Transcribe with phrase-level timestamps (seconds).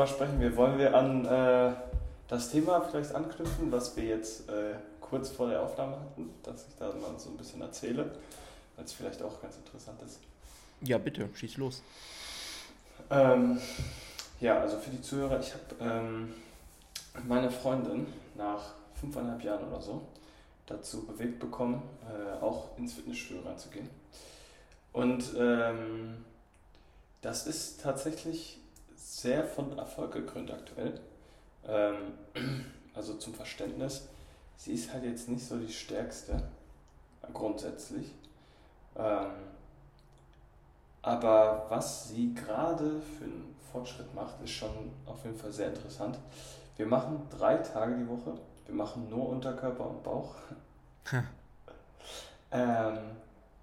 [0.00, 0.56] Worüber sprechen wir?
[0.56, 1.74] Wollen wir an äh,
[2.26, 6.74] das Thema vielleicht anknüpfen, was wir jetzt äh, kurz vor der Aufnahme hatten, dass ich
[6.78, 8.10] da mal so ein bisschen erzähle,
[8.76, 10.20] weil es vielleicht auch ganz interessant ist.
[10.80, 11.82] Ja, bitte, schieß los.
[13.10, 13.60] Ähm,
[14.40, 16.32] ja, also für die Zuhörer, ich habe ähm,
[17.28, 20.00] meine Freundin nach fünfeinhalb Jahren oder so
[20.64, 23.90] dazu bewegt bekommen, äh, auch ins Fitnessstudio reinzugehen.
[24.94, 26.24] Und ähm,
[27.20, 28.59] das ist tatsächlich
[29.10, 31.00] sehr von Erfolg gekrönt aktuell.
[31.66, 32.14] Ähm,
[32.94, 34.08] also zum Verständnis,
[34.56, 36.42] sie ist halt jetzt nicht so die stärkste,
[37.32, 38.14] grundsätzlich.
[38.96, 39.32] Ähm,
[41.02, 46.18] aber was sie gerade für einen Fortschritt macht, ist schon auf jeden Fall sehr interessant.
[46.76, 48.34] Wir machen drei Tage die Woche.
[48.66, 50.34] Wir machen nur Unterkörper und Bauch.
[52.52, 52.98] ähm,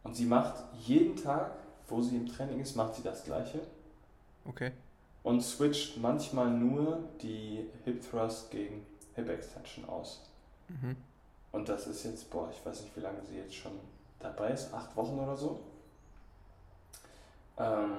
[0.03, 1.51] und sie macht jeden Tag,
[1.87, 3.59] wo sie im Training ist, macht sie das Gleiche.
[4.45, 4.71] Okay.
[5.23, 10.29] Und switcht manchmal nur die Hip Thrust gegen Hip Extension aus.
[10.69, 10.95] Mhm.
[11.51, 13.73] Und das ist jetzt, boah, ich weiß nicht, wie lange sie jetzt schon
[14.19, 15.59] dabei ist, acht Wochen oder so.
[17.57, 17.97] Ähm,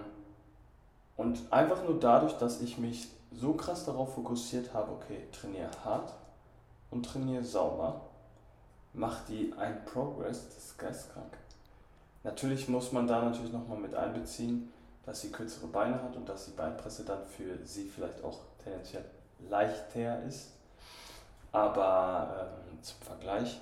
[1.17, 6.15] und einfach nur dadurch, dass ich mich so krass darauf fokussiert habe, okay, trainiere hart
[6.91, 8.01] und trainiere sauber,
[8.93, 11.37] macht die ein Progress, das ist geistkrank.
[12.25, 14.73] Natürlich muss man da natürlich nochmal mit einbeziehen,
[15.09, 19.07] dass sie kürzere Beine hat und dass die Beinpresse dann für sie vielleicht auch tendenziell
[19.49, 20.51] leichter ist.
[21.51, 23.59] Aber ähm, zum Vergleich,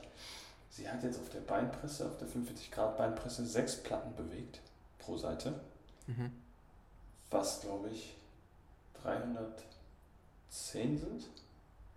[0.70, 4.61] sie hat jetzt auf der Beinpresse, auf der 45 Grad Beinpresse, sechs Platten bewegt
[4.98, 5.61] pro Seite.
[6.08, 6.33] Mhm.
[7.30, 8.17] Was glaube ich
[9.05, 11.28] 310 sind.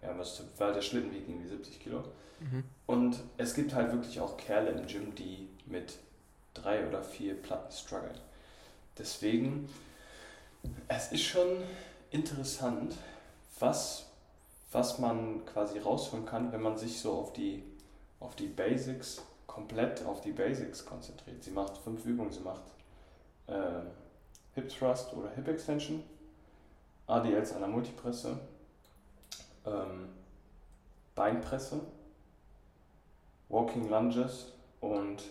[0.04, 2.04] Ja, müsste, weil der Schlitten wiegt irgendwie 70 Kilo.
[2.40, 2.66] Mhm.
[2.86, 5.98] Und es gibt halt wirklich auch Kerle im Gym, die mit
[6.54, 8.29] drei oder vier Platten strugglen.
[9.00, 9.70] Deswegen,
[10.90, 11.64] es ist schon
[12.12, 12.96] interessant,
[13.60, 14.06] was,
[14.72, 17.64] was man quasi rausholen kann, wenn man sich so auf die,
[18.20, 21.44] auf die Basics, komplett auf die Basics konzentriert.
[21.44, 22.64] Sie macht fünf Übungen, sie macht
[23.48, 23.82] äh,
[24.56, 26.04] Hip Thrust oder Hip Extension,
[27.08, 28.38] ADLs an der Multipresse,
[29.66, 30.10] ähm,
[31.16, 31.82] Beinpresse,
[33.48, 35.24] Walking Lunges und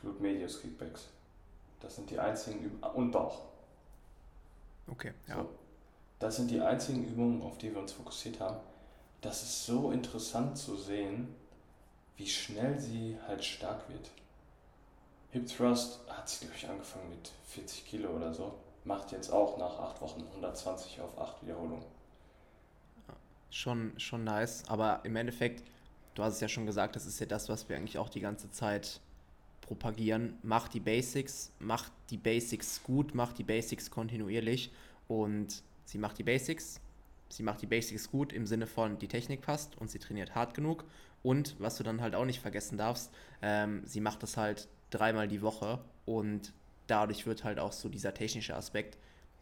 [0.00, 1.08] Glute Medius Kickbacks.
[1.80, 2.94] Das sind die einzigen Übungen.
[2.94, 3.42] Und Bauch.
[4.88, 5.36] Okay, ja.
[5.36, 5.48] So.
[6.18, 8.56] Das sind die einzigen Übungen, auf die wir uns fokussiert haben.
[9.20, 11.34] Das ist so interessant zu sehen,
[12.16, 14.10] wie schnell sie halt stark wird.
[15.30, 18.54] Hip Thrust hat sie, glaube ich, angefangen mit 40 Kilo oder so.
[18.84, 21.84] Macht jetzt auch nach 8 Wochen 120 auf 8 Wiederholungen.
[23.50, 25.62] Schon, schon nice, aber im Endeffekt,
[26.14, 28.20] du hast es ja schon gesagt, das ist ja das, was wir eigentlich auch die
[28.20, 29.00] ganze Zeit
[29.66, 30.38] propagieren.
[30.42, 34.72] Mach die Basics, mach die Basics gut, mach die Basics kontinuierlich
[35.08, 36.80] und sie macht die Basics,
[37.28, 40.54] sie macht die Basics gut im Sinne von, die Technik passt und sie trainiert hart
[40.54, 40.84] genug.
[41.22, 43.12] Und was du dann halt auch nicht vergessen darfst,
[43.42, 46.52] ähm, sie macht das halt dreimal die Woche und
[46.86, 48.96] dadurch wird halt auch so dieser technische Aspekt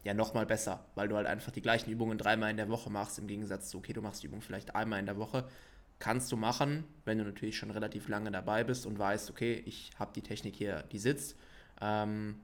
[0.04, 3.18] ja nochmal besser, weil du halt einfach die gleichen Übungen dreimal in der Woche machst,
[3.18, 5.46] im Gegensatz zu, okay, du machst die Übung vielleicht einmal in der Woche.
[5.98, 9.90] Kannst du machen, wenn du natürlich schon relativ lange dabei bist und weißt, okay, ich
[9.98, 11.36] habe die Technik hier, die sitzt.
[11.80, 12.36] Ähm,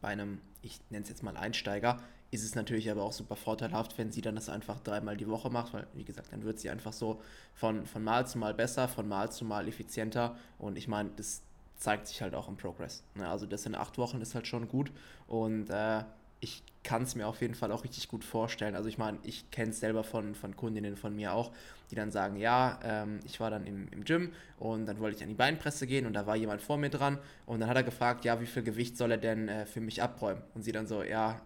[0.00, 2.00] bei einem, ich nenne es jetzt mal Einsteiger,
[2.32, 5.50] ist es natürlich aber auch super vorteilhaft, wenn sie dann das einfach dreimal die Woche
[5.50, 7.20] macht, weil, wie gesagt, dann wird sie einfach so
[7.54, 10.36] von, von Mal zu Mal besser, von Mal zu Mal effizienter.
[10.58, 11.42] Und ich meine, das
[11.76, 13.04] zeigt sich halt auch im Progress.
[13.14, 13.28] Ne?
[13.28, 14.90] Also das in acht Wochen ist halt schon gut
[15.26, 16.04] und äh,
[16.42, 18.74] ich kann es mir auf jeden Fall auch richtig gut vorstellen.
[18.74, 21.52] Also ich meine, ich kenne es selber von, von Kundinnen von mir auch,
[21.90, 25.22] die dann sagen, ja, ähm, ich war dann im, im Gym und dann wollte ich
[25.22, 27.84] an die Beinpresse gehen und da war jemand vor mir dran und dann hat er
[27.84, 30.42] gefragt, ja, wie viel Gewicht soll er denn äh, für mich abräumen?
[30.54, 31.40] Und sie dann so, ja,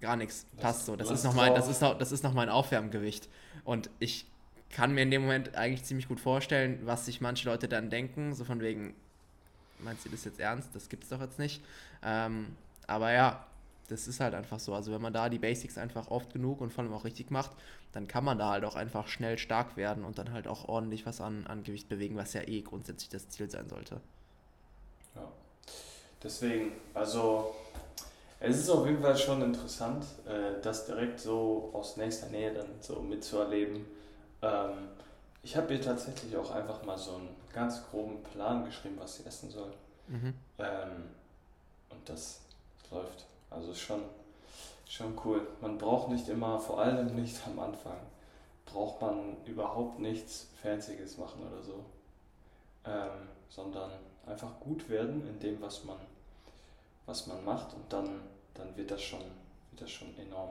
[0.00, 0.96] gar nichts, passt so.
[0.96, 3.30] Das ist, noch mein, das, ist noch, das ist noch mein Aufwärmgewicht.
[3.64, 4.26] Und ich
[4.68, 8.34] kann mir in dem Moment eigentlich ziemlich gut vorstellen, was sich manche Leute dann denken,
[8.34, 8.94] so von wegen,
[9.78, 10.74] meinst du das jetzt ernst?
[10.74, 11.62] Das gibt es doch jetzt nicht.
[12.02, 12.48] Ähm,
[12.86, 13.46] aber ja,
[13.88, 14.74] das ist halt einfach so.
[14.74, 17.52] Also wenn man da die Basics einfach oft genug und vor allem auch richtig macht,
[17.92, 21.06] dann kann man da halt auch einfach schnell stark werden und dann halt auch ordentlich
[21.06, 24.00] was an, an Gewicht bewegen, was ja eh grundsätzlich das Ziel sein sollte.
[25.14, 25.28] Ja,
[26.22, 27.54] deswegen, also
[28.40, 32.68] es ist auf jeden Fall schon interessant, äh, das direkt so aus nächster Nähe dann
[32.80, 33.86] so mitzuerleben.
[34.42, 34.88] Ähm,
[35.42, 39.26] ich habe ihr tatsächlich auch einfach mal so einen ganz groben Plan geschrieben, was sie
[39.26, 39.72] essen soll.
[40.08, 40.34] Mhm.
[40.58, 41.04] Ähm,
[41.88, 42.40] und das
[42.90, 43.26] läuft.
[43.50, 44.02] Also schon,
[44.86, 45.46] schon cool.
[45.60, 47.98] Man braucht nicht immer, vor allem nicht am Anfang,
[48.64, 51.84] braucht man überhaupt nichts Fancyes machen oder so.
[52.84, 53.90] Ähm, sondern
[54.26, 55.98] einfach gut werden in dem, was man,
[57.06, 58.20] was man macht und dann,
[58.54, 59.20] dann wird das schon,
[59.70, 60.50] wird das schon enorm.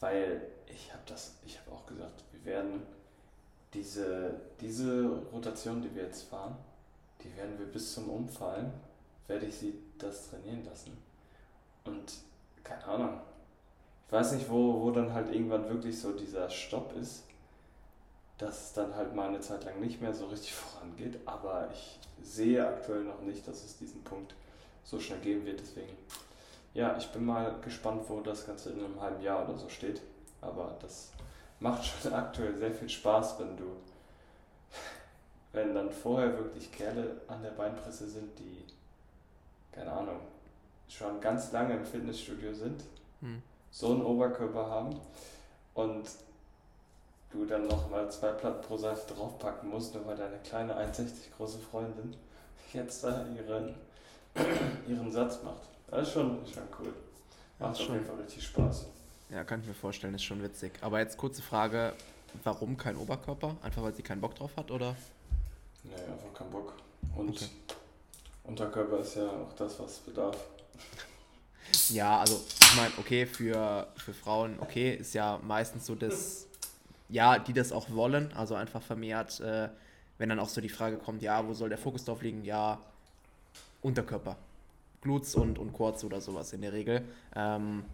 [0.00, 2.82] Weil ich habe das, ich habe auch gesagt, wir werden
[3.74, 6.56] diese, diese Rotation, die wir jetzt fahren,
[7.22, 8.72] die werden wir bis zum Umfallen,
[9.26, 10.96] werde ich sie das trainieren lassen.
[11.84, 12.12] Und
[12.66, 13.20] keine Ahnung,
[14.06, 17.24] ich weiß nicht, wo, wo dann halt irgendwann wirklich so dieser Stopp ist,
[18.38, 21.98] dass es dann halt mal eine Zeit lang nicht mehr so richtig vorangeht, aber ich
[22.22, 24.34] sehe aktuell noch nicht, dass es diesen Punkt
[24.84, 25.96] so schnell geben wird, deswegen
[26.74, 30.02] ja, ich bin mal gespannt, wo das Ganze in einem halben Jahr oder so steht,
[30.42, 31.10] aber das
[31.58, 33.64] macht schon aktuell sehr viel Spaß, wenn du,
[35.52, 38.64] wenn dann vorher wirklich Kerle an der Beinpresse sind, die,
[39.72, 40.20] keine Ahnung,
[40.88, 42.82] schon ganz lange im Fitnessstudio sind,
[43.20, 43.42] hm.
[43.70, 44.98] so einen Oberkörper haben
[45.74, 46.08] und
[47.30, 51.58] du dann nochmal zwei Platten pro Seite draufpacken musst, nur weil deine kleine 1,60 große
[51.58, 52.16] Freundin
[52.72, 53.74] jetzt da ihren,
[54.88, 55.62] ihren Satz macht.
[55.90, 56.92] Das ist schon, schon cool.
[57.58, 58.86] Macht auf jeden Fall richtig Spaß.
[59.30, 60.72] Ja, kann ich mir vorstellen, ist schon witzig.
[60.82, 61.94] Aber jetzt kurze Frage,
[62.44, 63.56] warum kein Oberkörper?
[63.62, 64.94] Einfach weil sie keinen Bock drauf hat, oder?
[65.82, 66.74] Nee, einfach keinen Bock.
[67.16, 67.48] Und okay.
[68.44, 70.36] Unterkörper ist ja auch das, was bedarf.
[71.90, 76.46] Ja, also ich meine, okay, für, für Frauen, okay, ist ja meistens so das,
[77.08, 79.68] ja, die das auch wollen, also einfach vermehrt, äh,
[80.18, 82.44] wenn dann auch so die Frage kommt, ja, wo soll der Fokus drauf liegen?
[82.44, 82.80] Ja,
[83.82, 84.36] Unterkörper.
[85.00, 87.04] Glutes und, und Quads oder sowas in der Regel.
[87.34, 87.84] Ähm,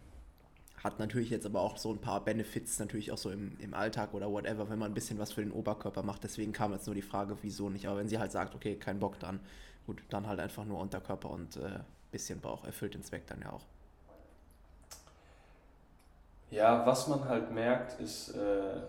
[0.83, 4.15] hat natürlich jetzt aber auch so ein paar Benefits, natürlich auch so im, im Alltag
[4.15, 6.25] oder whatever, wenn man ein bisschen was für den Oberkörper macht.
[6.25, 7.87] Deswegen kam jetzt nur die Frage, wieso nicht.
[7.87, 9.41] Aber wenn sie halt sagt, okay, kein Bock, dann
[9.87, 11.81] gut, dann halt einfach nur Unterkörper und äh,
[12.13, 13.63] bisschen Bauch erfüllt den Zweck dann ja auch.
[16.51, 18.81] Ja, was man halt merkt, ist, äh,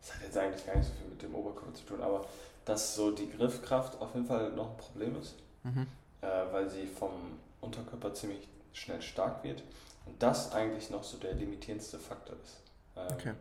[0.00, 2.26] das hat jetzt eigentlich gar nicht so viel mit dem Oberkörper zu tun, aber
[2.64, 5.86] dass so die Griffkraft auf jeden Fall noch ein Problem ist, mhm.
[6.20, 7.12] äh, weil sie vom
[7.60, 9.62] Unterkörper ziemlich schnell stark wird
[10.06, 12.62] und das eigentlich noch so der limitierendste Faktor ist.
[12.96, 13.34] Ähm, okay.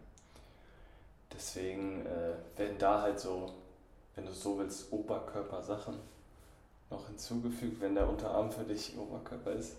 [1.33, 3.53] Deswegen äh, werden da halt so,
[4.15, 5.95] wenn du so willst, Oberkörpersachen
[6.89, 9.77] noch hinzugefügt, wenn der Unterarm für dich Oberkörper ist.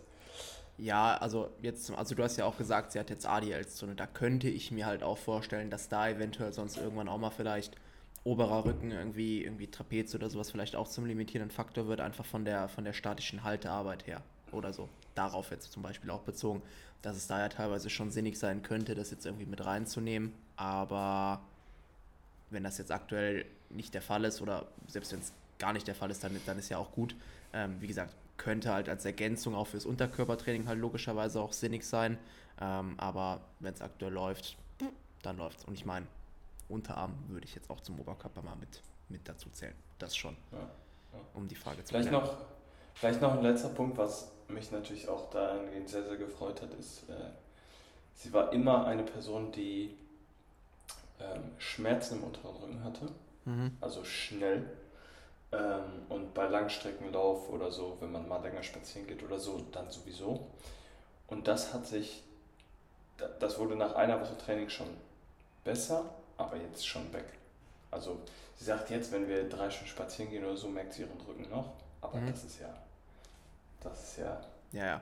[0.79, 3.95] Ja, also jetzt, also du hast ja auch gesagt, sie hat jetzt ADL-Zone.
[3.97, 7.77] Da könnte ich mir halt auch vorstellen, dass da eventuell sonst irgendwann auch mal vielleicht
[8.25, 12.45] oberer Rücken irgendwie, irgendwie Trapez oder sowas vielleicht auch zum limitierenden Faktor wird, einfach von
[12.45, 14.23] der, von der statischen Haltearbeit her
[14.53, 14.89] oder so.
[15.15, 16.63] Darauf jetzt zum Beispiel auch bezogen,
[17.03, 20.33] dass es da ja teilweise schon sinnig sein könnte, das jetzt irgendwie mit reinzunehmen.
[20.57, 21.43] Aber
[22.51, 25.95] wenn das jetzt aktuell nicht der Fall ist oder selbst wenn es gar nicht der
[25.95, 27.15] Fall ist, dann, dann ist ja auch gut.
[27.53, 32.19] Ähm, wie gesagt, könnte halt als Ergänzung auch fürs Unterkörpertraining halt logischerweise auch sinnig sein.
[32.61, 34.57] Ähm, aber wenn es aktuell läuft,
[35.23, 35.65] dann läuft es.
[35.67, 36.07] Und ich meine,
[36.69, 39.75] Unterarm würde ich jetzt auch zum Oberkörper mal mit, mit dazu zählen.
[39.99, 40.37] Das schon.
[40.53, 41.21] Ja, ja.
[41.35, 42.37] Um die Frage zu vielleicht noch,
[42.95, 47.09] vielleicht noch ein letzter Punkt, was mich natürlich auch dahingehend sehr, sehr gefreut hat, ist,
[47.11, 47.31] äh,
[48.15, 49.97] sie war immer eine Person, die
[51.21, 53.07] ähm, Schmerzen im unteren Rücken hatte.
[53.45, 53.77] Mhm.
[53.81, 54.65] Also schnell
[55.53, 59.91] ähm, und bei Langstreckenlauf oder so, wenn man mal länger spazieren geht oder so, dann
[59.91, 60.47] sowieso.
[61.27, 62.23] Und das hat sich,
[63.39, 64.89] das wurde nach einer Woche Training schon
[65.65, 66.05] besser,
[66.37, 67.25] aber jetzt schon weg.
[67.91, 68.19] Also
[68.57, 71.49] sie sagt jetzt, wenn wir drei Stunden spazieren gehen oder so, merkt sie ihren Rücken
[71.51, 71.73] noch.
[72.01, 72.31] Aber mhm.
[72.31, 72.73] das ist ja,
[73.81, 74.41] das ist ja,
[74.73, 75.01] ja, ja.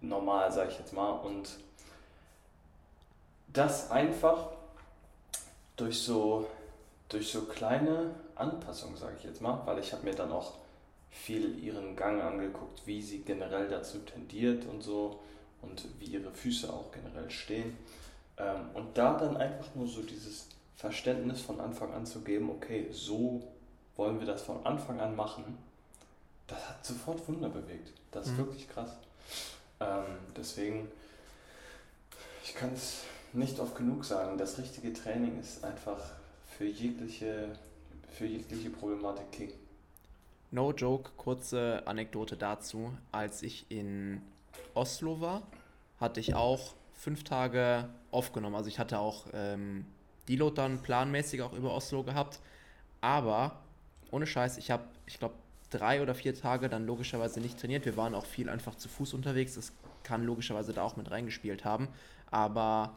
[0.00, 1.10] normal, sage ich jetzt mal.
[1.10, 1.58] Und
[3.48, 4.48] das einfach
[5.76, 6.46] durch so
[7.08, 10.54] durch so kleine Anpassungen, sage ich jetzt mal, weil ich habe mir dann auch
[11.10, 15.20] viel ihren Gang angeguckt, wie sie generell dazu tendiert und so
[15.62, 17.76] und wie ihre Füße auch generell stehen.
[18.36, 22.88] Ähm, und da dann einfach nur so dieses Verständnis von Anfang an zu geben, okay,
[22.90, 23.42] so
[23.96, 25.56] wollen wir das von Anfang an machen,
[26.46, 27.92] das hat sofort Wunder bewegt.
[28.10, 28.38] Das ist mhm.
[28.38, 28.90] wirklich krass.
[29.80, 30.90] Ähm, deswegen,
[32.42, 35.98] ich kann es nicht oft genug sagen, das richtige Training ist einfach
[36.56, 37.58] für jegliche,
[38.10, 39.52] für jegliche Problematik King.
[40.50, 42.92] No joke, kurze Anekdote dazu.
[43.10, 44.22] Als ich in
[44.74, 45.42] Oslo war,
[45.98, 48.54] hatte ich auch fünf Tage aufgenommen.
[48.54, 49.84] Also ich hatte auch ähm,
[50.28, 52.38] Deload dann planmäßig auch über Oslo gehabt.
[53.00, 53.60] Aber
[54.12, 55.34] ohne Scheiß, ich habe, ich glaube,
[55.70, 57.84] drei oder vier Tage dann logischerweise nicht trainiert.
[57.84, 59.56] Wir waren auch viel einfach zu Fuß unterwegs.
[59.56, 59.72] Das
[60.04, 61.88] kann logischerweise da auch mit reingespielt haben.
[62.30, 62.96] Aber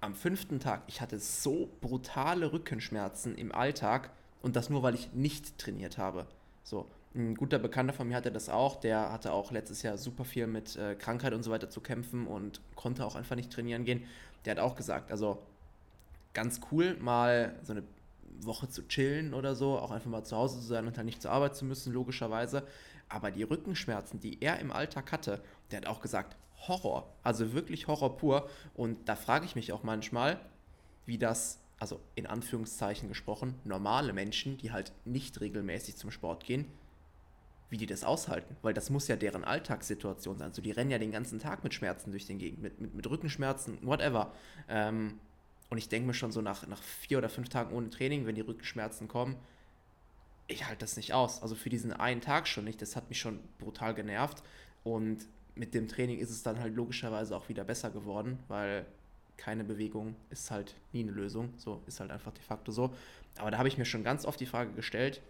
[0.00, 4.10] am fünften Tag, ich hatte so brutale Rückenschmerzen im Alltag
[4.42, 6.26] und das nur, weil ich nicht trainiert habe.
[6.64, 10.24] So, ein guter Bekannter von mir hatte das auch, der hatte auch letztes Jahr super
[10.24, 13.84] viel mit äh, Krankheit und so weiter zu kämpfen und konnte auch einfach nicht trainieren
[13.84, 14.04] gehen.
[14.44, 15.42] Der hat auch gesagt, also
[16.32, 17.82] ganz cool, mal so eine
[18.40, 21.20] Woche zu chillen oder so, auch einfach mal zu Hause zu sein und dann nicht
[21.20, 22.62] zur Arbeit zu müssen, logischerweise.
[23.08, 26.36] Aber die Rückenschmerzen, die er im Alltag hatte, der hat auch gesagt,
[26.68, 28.48] Horror, also wirklich Horror pur.
[28.74, 30.40] Und da frage ich mich auch manchmal,
[31.06, 36.66] wie das, also in Anführungszeichen gesprochen, normale Menschen, die halt nicht regelmäßig zum Sport gehen,
[37.70, 38.56] wie die das aushalten.
[38.62, 40.48] Weil das muss ja deren Alltagssituation sein.
[40.48, 43.08] Also die rennen ja den ganzen Tag mit Schmerzen durch den Gegend, mit, mit, mit
[43.08, 44.32] Rückenschmerzen, whatever.
[44.68, 45.18] Ähm,
[45.70, 48.34] und ich denke mir schon so nach, nach vier oder fünf Tagen ohne Training, wenn
[48.34, 49.36] die Rückenschmerzen kommen,
[50.50, 51.42] ich halte das nicht aus.
[51.42, 52.82] Also für diesen einen Tag schon nicht.
[52.82, 54.42] Das hat mich schon brutal genervt.
[54.82, 55.26] Und
[55.60, 58.86] mit dem Training ist es dann halt logischerweise auch wieder besser geworden, weil
[59.36, 61.52] keine Bewegung ist halt nie eine Lösung.
[61.58, 62.94] So ist halt einfach de facto so.
[63.38, 65.20] Aber da habe ich mir schon ganz oft die Frage gestellt,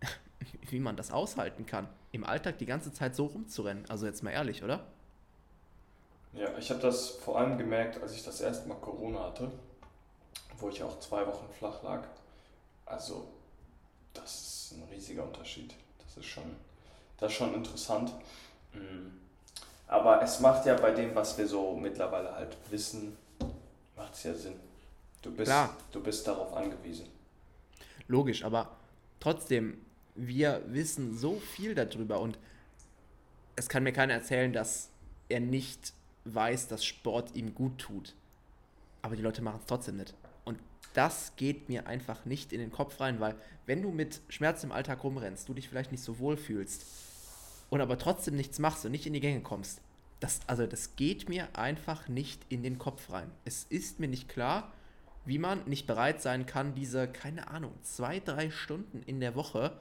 [0.70, 3.84] wie man das aushalten kann, im Alltag die ganze Zeit so rumzurennen.
[3.90, 4.86] Also jetzt mal ehrlich, oder?
[6.32, 9.52] Ja, ich habe das vor allem gemerkt, als ich das erste Mal Corona hatte,
[10.56, 12.04] wo ich auch zwei Wochen flach lag.
[12.86, 13.28] Also,
[14.14, 15.74] das ist ein riesiger Unterschied.
[15.98, 16.56] Das ist schon,
[17.18, 18.14] das ist schon interessant.
[18.72, 19.23] Mhm.
[19.86, 23.16] Aber es macht ja bei dem, was wir so mittlerweile halt wissen,
[23.96, 24.54] macht es ja Sinn.
[25.22, 25.76] Du bist, Klar.
[25.92, 27.06] du bist darauf angewiesen.
[28.08, 28.76] Logisch, aber
[29.20, 29.78] trotzdem,
[30.14, 32.38] wir wissen so viel darüber und
[33.56, 34.90] es kann mir keiner erzählen, dass
[35.28, 35.92] er nicht
[36.24, 38.14] weiß, dass Sport ihm gut tut.
[39.02, 40.14] Aber die Leute machen es trotzdem nicht.
[40.44, 40.58] Und
[40.92, 43.34] das geht mir einfach nicht in den Kopf rein, weil
[43.66, 46.84] wenn du mit Schmerz im Alltag rumrennst, du dich vielleicht nicht so wohl fühlst,
[47.70, 49.80] und aber trotzdem nichts machst und nicht in die Gänge kommst,
[50.20, 53.30] das, also das geht mir einfach nicht in den Kopf rein.
[53.44, 54.72] Es ist mir nicht klar,
[55.24, 59.72] wie man nicht bereit sein kann, diese, keine Ahnung, zwei, drei Stunden in der Woche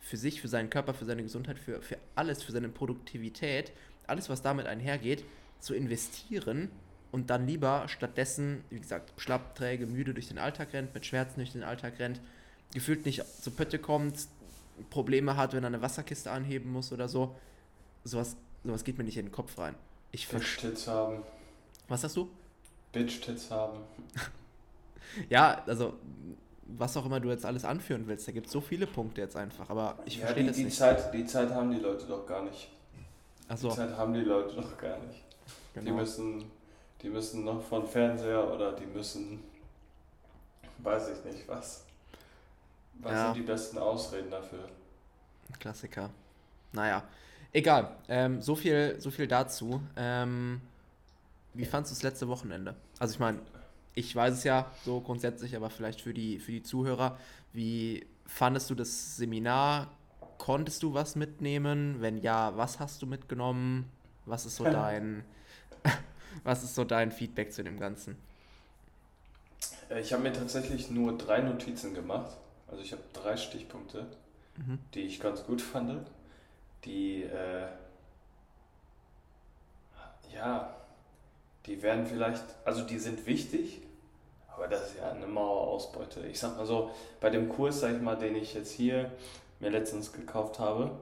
[0.00, 3.72] für sich, für seinen Körper, für seine Gesundheit, für, für alles, für seine Produktivität,
[4.06, 5.24] alles, was damit einhergeht,
[5.60, 6.70] zu investieren
[7.12, 11.36] und dann lieber stattdessen, wie gesagt, schlapp, träge, müde durch den Alltag rennt, mit Schmerzen
[11.36, 12.20] durch den Alltag rennt,
[12.72, 14.28] gefühlt nicht zu Pötte kommt,
[14.90, 17.34] Probleme hat, wenn er eine Wasserkiste anheben muss oder so.
[18.04, 19.74] Sowas, sowas geht mir nicht in den Kopf rein.
[20.12, 21.22] Ich Bitch-Tits haben.
[21.88, 22.28] Was hast du?
[22.92, 23.80] Bitch-Tits haben.
[25.28, 25.94] ja, also
[26.68, 29.36] was auch immer du jetzt alles anführen willst, da gibt es so viele Punkte jetzt
[29.36, 30.76] einfach, aber ich ja, verstehe die, das die nicht.
[30.76, 32.68] Zeit, die Zeit haben die Leute doch gar nicht.
[33.48, 33.70] Ach so.
[33.70, 35.22] Die Zeit haben die Leute doch gar nicht.
[35.72, 35.86] Genau.
[35.86, 36.44] Die müssen,
[37.02, 39.42] die müssen noch von Fernseher oder die müssen,
[40.78, 41.84] weiß ich nicht was.
[43.00, 43.24] Was ja.
[43.26, 44.68] sind die besten Ausreden dafür?
[45.58, 46.10] Klassiker.
[46.72, 47.02] Naja,
[47.52, 47.96] egal.
[48.08, 49.80] Ähm, so, viel, so viel dazu.
[49.96, 50.60] Ähm,
[51.54, 52.74] wie fandest du das letzte Wochenende?
[52.98, 53.38] Also ich meine,
[53.94, 57.18] ich weiß es ja so grundsätzlich, aber vielleicht für die, für die Zuhörer.
[57.52, 59.90] Wie fandest du das Seminar?
[60.38, 61.96] Konntest du was mitnehmen?
[62.00, 63.90] Wenn ja, was hast du mitgenommen?
[64.26, 65.24] Was ist so dein,
[66.44, 68.16] was ist so dein Feedback zu dem Ganzen?
[69.90, 72.36] Äh, ich habe mir tatsächlich nur drei Notizen gemacht.
[72.70, 74.06] Also ich habe drei Stichpunkte,
[74.56, 74.78] mhm.
[74.94, 76.06] die ich ganz gut fand.
[76.84, 77.66] Die, äh,
[80.34, 80.74] ja,
[81.66, 83.82] die werden vielleicht, also die sind wichtig,
[84.54, 86.26] aber das ist ja eine Mauerausbeute.
[86.26, 89.12] Ich sag mal so, bei dem Kurs, sag ich mal, den ich jetzt hier
[89.60, 90.92] mir letztens gekauft habe,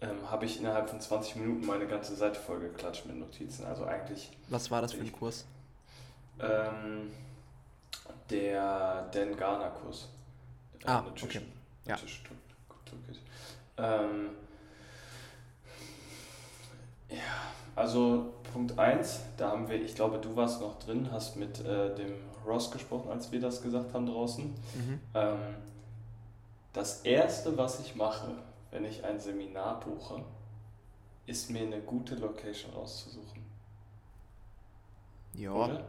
[0.00, 3.64] ähm, habe ich innerhalb von 20 Minuten meine ganze Seite voll geklatscht mit Notizen.
[3.64, 4.30] Also eigentlich.
[4.48, 5.46] Was war das für ein Kurs?
[6.38, 7.10] Ähm,
[8.30, 10.08] der Dan Garner Kurs.
[10.84, 11.40] Ah, okay.
[11.86, 11.96] Ja.
[13.78, 14.30] Ähm,
[17.08, 17.18] ja,
[17.74, 21.94] also Punkt 1, da haben wir, ich glaube, du warst noch drin, hast mit äh,
[21.94, 22.14] dem
[22.46, 24.44] Ross gesprochen, als wir das gesagt haben draußen.
[24.44, 25.00] Mhm.
[25.14, 25.38] Ähm,
[26.72, 28.30] das erste, was ich mache,
[28.70, 30.22] wenn ich ein Seminar buche,
[31.26, 33.44] ist mir eine gute Location rauszusuchen.
[35.34, 35.52] Ja.
[35.52, 35.84] Oder?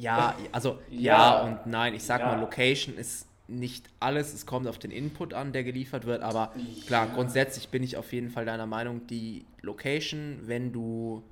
[0.00, 1.94] Ja, also ja, ja und nein.
[1.94, 2.26] Ich sag ja.
[2.28, 4.32] mal, Location ist nicht alles.
[4.32, 6.22] Es kommt auf den Input an, der geliefert wird.
[6.22, 6.52] Aber
[6.86, 7.14] klar, ja.
[7.14, 11.22] grundsätzlich bin ich auf jeden Fall deiner Meinung, die Location, wenn du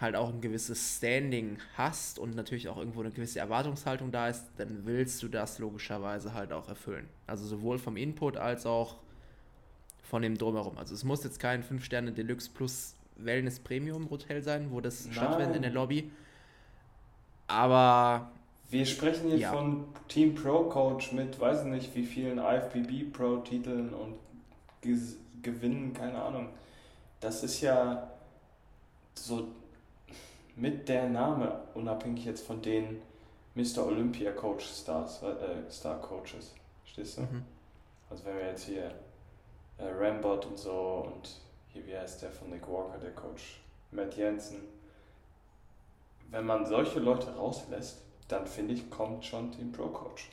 [0.00, 4.46] halt auch ein gewisses Standing hast und natürlich auch irgendwo eine gewisse Erwartungshaltung da ist,
[4.56, 7.06] dann willst du das logischerweise halt auch erfüllen.
[7.26, 8.96] Also sowohl vom Input als auch
[10.02, 10.78] von dem Drumherum.
[10.78, 15.14] Also es muss jetzt kein 5-Sterne Deluxe Plus Wellness Premium Hotel sein, wo das Nein.
[15.14, 16.10] stattfindet in der Lobby.
[17.50, 18.30] Aber.
[18.70, 19.52] Wir sprechen hier ja.
[19.52, 24.14] von Team Pro Coach mit, weiß ich nicht, wie vielen IFBB Pro Titeln und
[25.42, 26.50] Gewinnen, keine Ahnung.
[27.18, 28.10] Das ist ja
[29.14, 29.48] so
[30.54, 33.02] mit der Name, unabhängig jetzt von den
[33.56, 33.86] Mr.
[33.86, 36.54] Olympia Coach Stars, äh, Star Coaches.
[36.84, 37.22] Stehst du?
[37.22, 37.44] Mhm.
[38.08, 38.94] Also wenn wir jetzt hier
[39.78, 43.60] äh, Rambot und so und hier, wie heißt der von Nick Walker, der Coach?
[43.90, 44.60] Matt Jensen
[46.30, 50.30] wenn man solche Leute rauslässt, dann finde ich, kommt schon Team Pro Coach.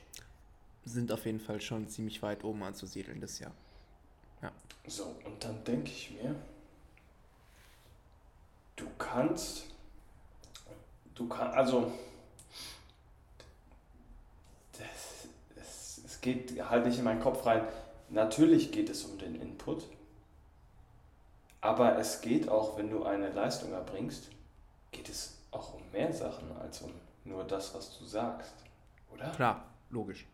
[0.86, 3.52] sind auf jeden Fall schon ziemlich weit oben anzusiedeln das Jahr.
[4.42, 4.52] Ja.
[4.86, 6.36] So, und dann denke ich mir,
[8.76, 9.66] du kannst,
[11.16, 11.92] du kannst, also,
[16.06, 17.68] es geht halt nicht in meinen Kopf rein,
[18.10, 19.84] natürlich geht es um den Input,
[21.62, 24.30] aber es geht auch, wenn du eine Leistung erbringst,
[24.92, 26.92] geht es auch um mehr Sachen als um
[27.26, 28.54] nur das, was du sagst,
[29.14, 29.30] oder?
[29.32, 30.26] Klar, logisch.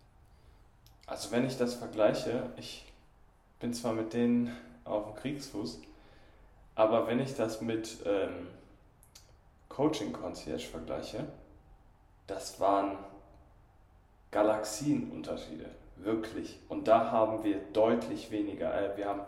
[1.05, 2.85] Also wenn ich das vergleiche, ich
[3.59, 4.55] bin zwar mit denen
[4.85, 5.79] auf dem Kriegsfuß,
[6.75, 8.47] aber wenn ich das mit ähm,
[9.69, 11.25] Coaching Concierge vergleiche,
[12.27, 12.97] das waren
[14.31, 16.59] Galaxienunterschiede, wirklich.
[16.69, 18.73] Und da haben wir deutlich weniger.
[18.73, 19.21] Äh, wir haben,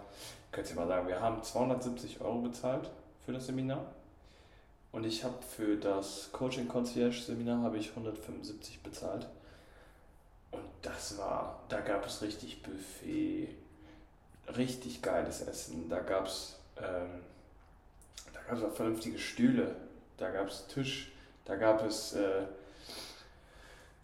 [0.52, 2.90] könnt ihr mal sagen, wir haben 270 Euro bezahlt
[3.26, 3.86] für das Seminar.
[4.96, 9.28] Und ich habe für das Coaching Concierge Seminar habe ich 175 bezahlt.
[10.52, 13.50] Und das war, da gab es richtig Buffet,
[14.56, 15.90] richtig geiles Essen.
[15.90, 17.10] Da gab es, ähm,
[18.32, 19.76] da gab es auch vernünftige Stühle,
[20.16, 21.12] da gab es Tisch,
[21.44, 22.44] da gab es, äh,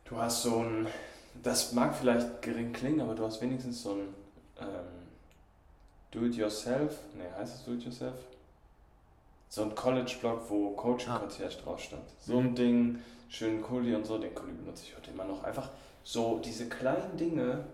[0.04, 0.88] du hast so ein,
[1.42, 4.14] das mag vielleicht gering klingen, aber du hast wenigstens so ein
[4.60, 5.08] ähm,
[6.12, 8.16] Do-it-yourself, ne, heißt es Do-it-yourself?
[9.52, 11.64] So ein College-Blog, wo Coaching-Concierge ah.
[11.66, 12.04] drauf stand.
[12.20, 12.56] So ein.
[12.56, 15.44] Ding, schönen Kuli und so, den Kuli benutze ich heute immer noch.
[15.44, 15.70] Einfach
[16.06, 17.66] so diese kleinen Dinge,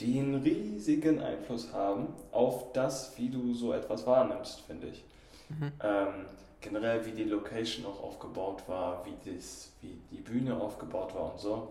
[0.00, 5.04] die einen riesigen Einfluss haben auf das, wie du so etwas wahrnimmst, finde ich.
[5.50, 5.72] Mhm.
[5.80, 6.26] Ähm,
[6.60, 11.38] generell, wie die Location auch aufgebaut war, wie, das, wie die Bühne aufgebaut war und
[11.38, 11.68] so.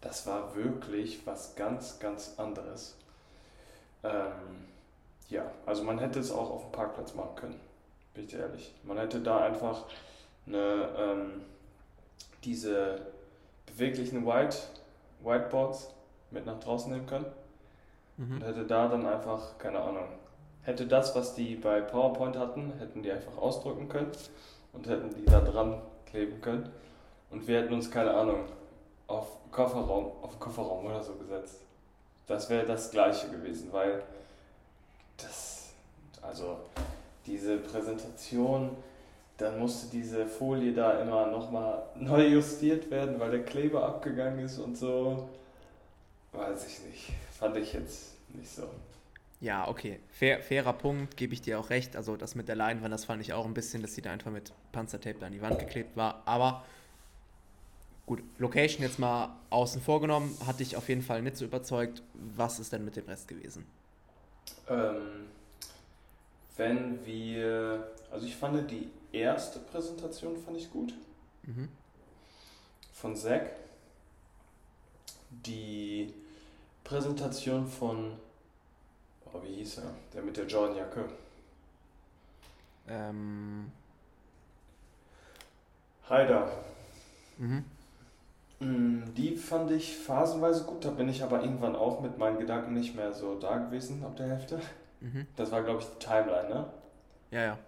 [0.00, 2.96] Das war wirklich was ganz, ganz anderes.
[4.04, 4.68] Ähm,
[5.28, 7.60] ja, also man hätte es auch auf dem Parkplatz machen können,
[8.14, 8.74] bin ich ehrlich.
[8.82, 9.84] Man hätte da einfach
[10.46, 11.42] eine, ähm,
[12.44, 13.00] diese
[13.66, 14.56] beweglichen White
[15.22, 15.88] Whiteboards
[16.30, 17.26] mit nach draußen nehmen können.
[18.16, 18.36] Mhm.
[18.36, 20.06] Und hätte da dann einfach, keine Ahnung,
[20.62, 24.10] hätte das, was die bei PowerPoint hatten, hätten die einfach ausdrücken können
[24.72, 26.70] und hätten die da dran kleben können.
[27.30, 28.44] Und wir hätten uns, keine Ahnung,
[29.06, 31.60] auf Kofferraum, auf Kofferraum oder so gesetzt.
[32.26, 34.02] Das wäre das gleiche gewesen, weil
[35.16, 35.70] das,
[36.20, 36.58] also
[37.26, 38.76] diese Präsentation,
[39.38, 44.58] dann musste diese Folie da immer nochmal neu justiert werden, weil der Kleber abgegangen ist
[44.58, 45.28] und so.
[46.32, 47.12] Weiß ich nicht.
[47.38, 48.68] Fand ich jetzt nicht so.
[49.40, 49.98] Ja, okay.
[50.08, 51.96] Fair, fairer Punkt, gebe ich dir auch recht.
[51.96, 54.30] Also das mit der Leinwand, das fand ich auch ein bisschen, dass sie da einfach
[54.30, 56.22] mit Panzertape an die Wand geklebt war.
[56.24, 56.64] Aber
[58.06, 62.02] gut, Location jetzt mal außen vor genommen, hat dich auf jeden Fall nicht so überzeugt.
[62.14, 63.66] Was ist denn mit dem Rest gewesen?
[64.68, 65.26] Ähm,
[66.62, 70.94] wenn wir, also ich fand die erste Präsentation fand ich gut.
[71.42, 71.68] Mhm.
[72.92, 73.50] Von Zack.
[75.30, 76.12] Die
[76.84, 78.12] Präsentation von,
[79.26, 79.94] oh, wie hieß er?
[80.14, 81.04] Der mit der Jordan-Jacke.
[82.88, 83.72] Ähm.
[86.08, 86.48] Haider.
[87.38, 87.64] Mhm.
[88.60, 92.74] Mm, die fand ich phasenweise gut, da bin ich aber irgendwann auch mit meinen Gedanken
[92.74, 94.60] nicht mehr so da gewesen ab der Hälfte.
[95.02, 95.26] Mhm.
[95.36, 96.66] Das war, glaube ich, die Timeline, ne?
[97.30, 97.58] Ja, ja.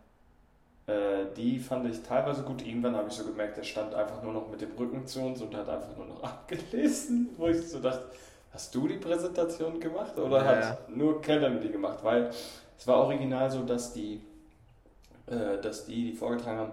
[0.87, 2.65] Äh, die fand ich teilweise gut.
[2.65, 5.41] Irgendwann habe ich so gemerkt, er stand einfach nur noch mit dem Rücken zu uns
[5.43, 8.05] und hat einfach nur noch abgelesen, wo ich so dachte,
[8.53, 10.79] hast du die Präsentation gemacht oder ja, hat ja.
[10.89, 11.99] nur Callum die gemacht?
[12.03, 12.31] Weil
[12.79, 14.21] es war original so, dass die,
[15.27, 16.73] äh, dass die, die vorgetragen haben,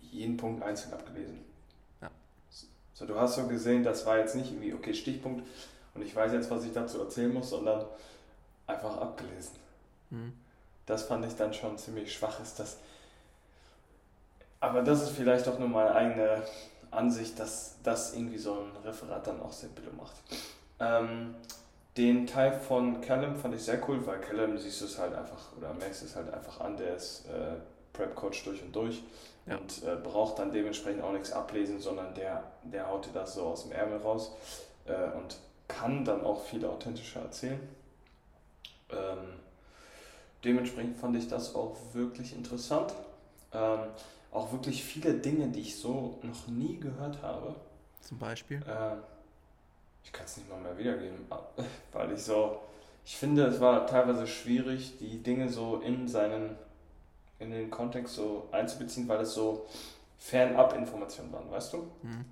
[0.00, 1.38] jeden Punkt einzeln abgelesen.
[2.00, 2.10] Ja.
[2.92, 5.46] So, du hast so gesehen, das war jetzt nicht irgendwie, okay, Stichpunkt
[5.94, 7.84] und ich weiß jetzt, was ich dazu erzählen muss, sondern
[8.66, 9.61] einfach abgelesen.
[10.12, 10.32] Mhm.
[10.86, 12.76] Das fand ich dann schon ziemlich schwach, ist das
[14.62, 16.40] aber das ist vielleicht auch nur meine eigene
[16.92, 20.14] Ansicht, dass das irgendwie so ein Referat dann auch sehr bitte macht.
[20.78, 21.34] Ähm,
[21.96, 25.56] den Teil von Callum fand ich sehr cool, weil Callum siehst du es halt einfach,
[25.58, 27.56] oder merkst es halt einfach an, der ist äh,
[27.92, 29.02] Prep-Coach durch und durch
[29.46, 29.56] ja.
[29.56, 33.42] und äh, braucht dann dementsprechend auch nichts ablesen, sondern der, der haut dir das so
[33.42, 34.30] aus dem Ärmel raus
[34.86, 37.58] äh, und kann dann auch viel authentischer erzählen.
[38.90, 39.40] Ähm,
[40.44, 42.92] dementsprechend fand ich das auch wirklich interessant.
[43.52, 43.80] Ähm,
[44.30, 47.54] auch wirklich viele Dinge, die ich so noch nie gehört habe.
[48.00, 48.58] Zum Beispiel?
[48.58, 48.96] Äh,
[50.04, 51.26] ich kann es nicht mal mehr wiedergeben,
[51.92, 52.58] weil ich so,
[53.04, 56.56] ich finde, es war teilweise schwierig, die Dinge so in seinen,
[57.38, 59.66] in den Kontext so einzubeziehen, weil es so
[60.18, 61.78] fernab Informationen waren, weißt du?
[62.02, 62.24] Mhm.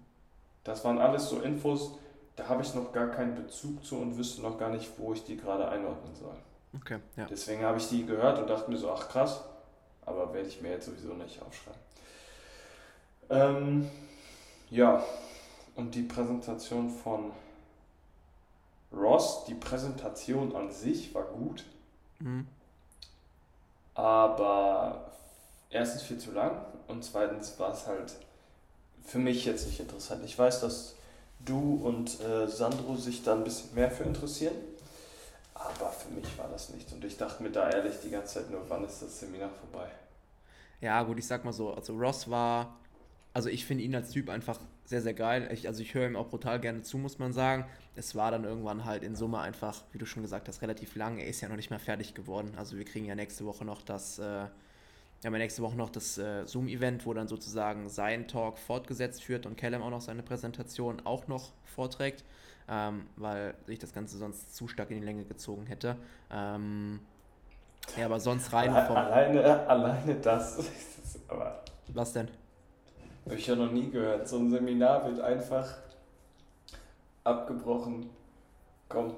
[0.64, 1.98] Das waren alles so Infos,
[2.36, 5.24] da habe ich noch gar keinen Bezug zu und wüsste noch gar nicht, wo ich
[5.24, 6.36] die gerade einordnen soll.
[6.76, 7.26] Okay, ja.
[7.26, 9.40] Deswegen habe ich die gehört und dachte mir so, ach krass,
[10.06, 11.80] aber werde ich mir jetzt sowieso nicht aufschreiben.
[13.28, 13.90] Ähm,
[14.70, 15.04] ja,
[15.74, 17.32] und die Präsentation von
[18.92, 21.64] Ross, die Präsentation an sich war gut.
[22.18, 22.46] Mhm.
[23.94, 25.12] Aber
[25.70, 28.14] erstens viel zu lang und zweitens war es halt
[29.04, 30.24] für mich jetzt nicht interessant.
[30.24, 30.94] Ich weiß, dass
[31.44, 34.54] du und äh, Sandro sich da ein bisschen mehr für interessieren,
[35.60, 36.92] aber für mich war das nichts.
[36.92, 39.88] Und ich dachte mir da ehrlich die ganze Zeit nur, wann ist das Seminar vorbei?
[40.80, 42.76] Ja, gut, ich sag mal so, also Ross war,
[43.34, 45.48] also ich finde ihn als Typ einfach sehr, sehr geil.
[45.52, 47.66] Ich, also ich höre ihm auch brutal gerne zu, muss man sagen.
[47.94, 51.18] Es war dann irgendwann halt in Summe einfach, wie du schon gesagt hast, relativ lang.
[51.18, 52.54] Er ist ja noch nicht mehr fertig geworden.
[52.56, 54.46] Also wir kriegen ja nächste Woche noch das, äh,
[55.22, 59.56] wir nächste Woche noch das äh, Zoom-Event, wo dann sozusagen sein Talk fortgesetzt wird und
[59.56, 62.24] Callum auch noch seine Präsentation auch noch vorträgt,
[62.70, 65.96] ähm, weil sich das Ganze sonst zu stark in die Länge gezogen hätte.
[66.30, 67.00] Ähm,
[67.96, 68.96] ja, aber sonst rein vom...
[68.96, 70.58] Alleine, alleine das
[71.28, 71.62] aber...
[71.92, 72.28] Was denn?
[73.24, 74.28] Habe ich ja noch nie gehört.
[74.28, 75.68] So ein Seminar wird einfach
[77.24, 78.08] abgebrochen.
[78.88, 79.14] Komm,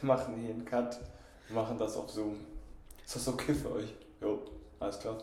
[0.00, 1.00] wir machen hier einen Cut.
[1.48, 2.36] Wir machen das auf Zoom.
[3.04, 3.94] Ist das okay für euch?
[4.20, 4.42] Jo,
[4.78, 5.16] alles klar.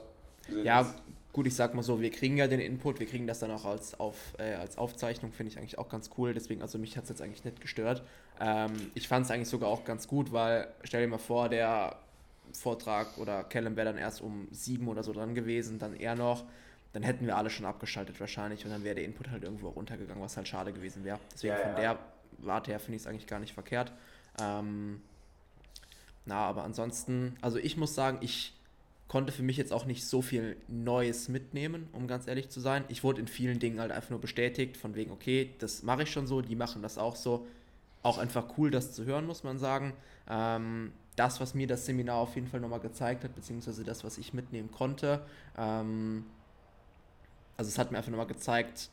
[0.64, 0.94] Ja, das.
[1.34, 3.66] Gut, ich sag mal so, wir kriegen ja den Input, wir kriegen das dann auch
[3.66, 6.34] als, auf, äh, als Aufzeichnung, finde ich eigentlich auch ganz cool.
[6.34, 8.04] Deswegen, also mich hat es jetzt eigentlich nicht gestört.
[8.40, 11.96] Ähm, ich fand es eigentlich sogar auch ganz gut, weil stell dir mal vor, der
[12.54, 16.44] Vortrag oder Callum wäre dann erst um sieben oder so dran gewesen, dann eher noch
[16.94, 20.22] dann hätten wir alle schon abgeschaltet wahrscheinlich und dann wäre der Input halt irgendwo runtergegangen,
[20.22, 21.20] was halt schade gewesen wäre.
[21.34, 21.76] Deswegen ja, von ja.
[21.76, 22.00] der
[22.40, 23.94] Warte her finde ich es eigentlich gar nicht verkehrt.
[24.42, 25.02] Ähm,
[26.26, 28.54] na, aber ansonsten, also ich muss sagen, ich
[29.12, 32.86] konnte für mich jetzt auch nicht so viel Neues mitnehmen, um ganz ehrlich zu sein.
[32.88, 36.12] Ich wurde in vielen Dingen halt einfach nur bestätigt, von wegen, okay, das mache ich
[36.12, 37.46] schon so, die machen das auch so.
[38.04, 39.92] Auch einfach cool, das zu hören, muss man sagen.
[40.30, 44.18] Ähm, das, was mir das Seminar auf jeden Fall nochmal gezeigt hat, beziehungsweise das, was
[44.18, 45.22] ich mitnehmen konnte,
[45.58, 46.24] ähm,
[47.58, 48.92] also es hat mir einfach nochmal gezeigt,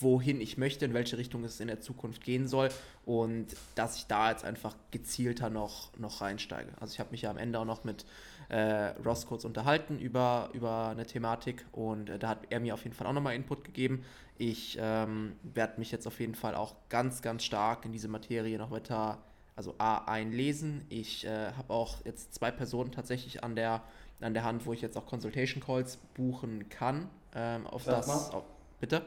[0.00, 2.70] wohin ich möchte, in welche Richtung es in der Zukunft gehen soll
[3.04, 6.70] und dass ich da jetzt einfach gezielter noch, noch reinsteige.
[6.80, 8.06] Also ich habe mich ja am Ende auch noch mit
[8.48, 12.84] äh, Ross kurz unterhalten über, über eine Thematik und äh, da hat er mir auf
[12.84, 14.04] jeden Fall auch nochmal Input gegeben.
[14.38, 18.58] Ich ähm, werde mich jetzt auf jeden Fall auch ganz, ganz stark in diese Materie
[18.58, 19.18] noch weiter,
[19.56, 20.84] also A, einlesen.
[20.90, 23.82] Ich äh, habe auch jetzt zwei Personen tatsächlich an der,
[24.20, 28.06] an der Hand, wo ich jetzt auch Consultation Calls buchen kann ähm, auf Sag das.
[28.06, 28.36] Mal.
[28.38, 28.44] Auf,
[28.80, 29.02] bitte?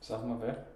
[0.00, 0.66] Sag mal wer.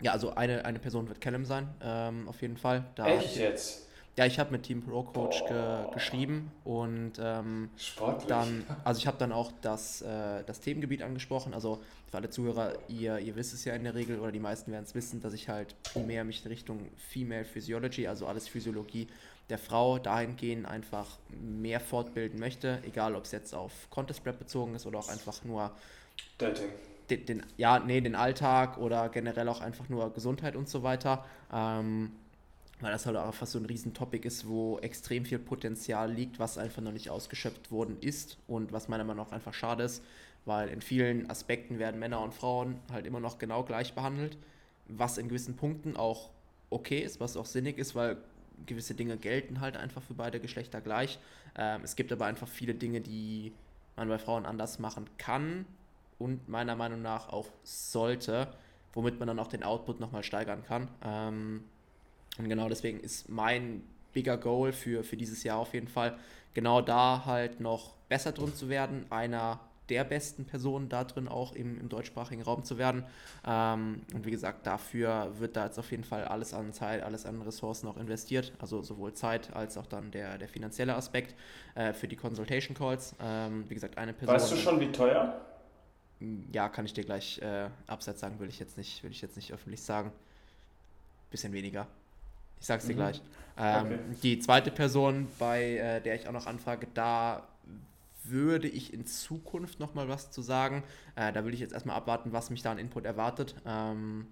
[0.00, 2.84] Ja, also eine, eine Person wird Callum sein, ähm, auf jeden Fall.
[2.96, 3.85] Da Echt jetzt?
[4.18, 8.26] Ja, ich habe mit Team Pro Coach ge geschrieben und ähm, Sportlich.
[8.28, 11.52] dann, also ich habe dann auch das, äh, das Themengebiet angesprochen.
[11.52, 14.72] Also für alle Zuhörer, ihr, ihr wisst es ja in der Regel oder die meisten
[14.72, 19.06] werden es wissen, dass ich halt primär mich in Richtung Female Physiology, also alles Physiologie
[19.50, 24.74] der Frau dahingehend einfach mehr fortbilden möchte, egal ob es jetzt auf Contest Prep bezogen
[24.74, 25.72] ist oder auch einfach nur
[26.38, 26.70] Dating.
[27.10, 31.24] Den, den, ja, nee, den Alltag oder generell auch einfach nur Gesundheit und so weiter.
[31.52, 32.12] Ähm,
[32.80, 36.58] weil das halt auch einfach so ein Riesentopic ist, wo extrem viel Potenzial liegt, was
[36.58, 40.02] einfach noch nicht ausgeschöpft worden ist und was meiner Meinung nach einfach schade ist,
[40.44, 44.36] weil in vielen Aspekten werden Männer und Frauen halt immer noch genau gleich behandelt,
[44.88, 46.30] was in gewissen Punkten auch
[46.70, 48.18] okay ist, was auch sinnig ist, weil
[48.66, 51.18] gewisse Dinge gelten halt einfach für beide Geschlechter gleich.
[51.56, 53.52] Ähm, es gibt aber einfach viele Dinge, die
[53.96, 55.66] man bei Frauen anders machen kann
[56.18, 58.48] und meiner Meinung nach auch sollte,
[58.92, 60.88] womit man dann auch den Output nochmal steigern kann.
[61.04, 61.64] Ähm,
[62.38, 66.18] und genau deswegen ist mein bigger Goal für, für dieses Jahr auf jeden Fall,
[66.54, 71.52] genau da halt noch besser drin zu werden, einer der besten Personen da drin auch
[71.52, 73.04] im, im deutschsprachigen Raum zu werden.
[73.46, 77.26] Ähm, und wie gesagt, dafür wird da jetzt auf jeden Fall alles an Zeit, alles
[77.26, 78.52] an Ressourcen auch investiert.
[78.58, 81.34] Also sowohl Zeit als auch dann der, der finanzielle Aspekt
[81.74, 83.14] äh, für die Consultation Calls.
[83.20, 84.34] Ähm, wie gesagt, eine Person.
[84.34, 85.40] Weißt du schon, wie teuer?
[86.52, 89.36] Ja, kann ich dir gleich äh, abseits sagen, will ich jetzt nicht, will ich jetzt
[89.36, 90.12] nicht öffentlich sagen.
[91.30, 91.86] Bisschen weniger.
[92.60, 92.98] Ich sag's dir mhm.
[92.98, 93.22] gleich.
[93.58, 93.98] Ähm, okay.
[94.22, 97.46] Die zweite Person, bei äh, der ich auch noch anfrage, da
[98.24, 100.82] würde ich in Zukunft nochmal was zu sagen.
[101.14, 103.54] Äh, da will ich jetzt erstmal abwarten, was mich da an Input erwartet.
[103.64, 104.26] Ähm,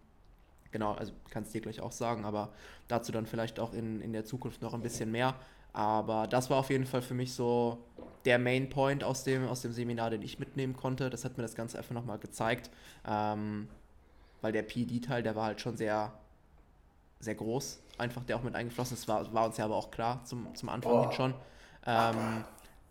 [0.72, 2.52] genau, also kannst du dir gleich auch sagen, aber
[2.88, 5.34] dazu dann vielleicht auch in, in der Zukunft noch ein bisschen mehr.
[5.72, 7.78] Aber das war auf jeden Fall für mich so
[8.24, 11.10] der Main Point aus dem, aus dem Seminar, den ich mitnehmen konnte.
[11.10, 12.70] Das hat mir das Ganze einfach nochmal gezeigt.
[13.06, 13.68] Ähm,
[14.40, 16.12] weil der PD-Teil, der war halt schon sehr,
[17.24, 19.08] sehr groß, einfach der auch mit eingeflossen ist.
[19.08, 21.02] War, war uns ja aber auch klar zum, zum Anfang oh.
[21.02, 21.34] hin schon.
[21.86, 22.44] Ähm,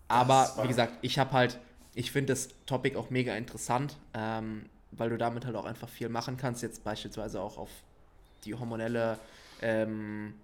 [0.08, 1.60] aber wie gesagt, ich habe halt,
[1.96, 6.10] ich finde das Topic auch mega interessant, ähm, weil du damit halt auch einfach viel
[6.10, 6.62] machen kannst.
[6.62, 7.70] Jetzt beispielsweise auch auf
[8.46, 9.18] die hormonelle
[9.62, 10.36] ähm,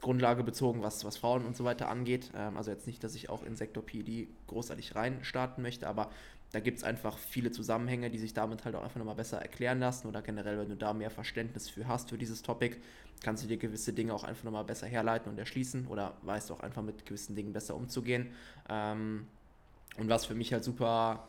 [0.00, 2.30] Grundlage bezogen, was, was Frauen und so weiter angeht.
[2.36, 6.10] Ähm, also jetzt nicht, dass ich auch in Sektor PD großartig rein starten möchte, aber
[6.52, 9.78] da gibt es einfach viele Zusammenhänge, die sich damit halt auch einfach nochmal besser erklären
[9.78, 12.76] lassen oder generell, wenn du da mehr Verständnis für hast für dieses Topic,
[13.22, 16.60] kannst du dir gewisse Dinge auch einfach nochmal besser herleiten und erschließen oder weißt auch
[16.60, 18.28] einfach mit gewissen Dingen besser umzugehen.
[18.68, 19.26] Ähm,
[19.96, 21.28] und was für mich halt super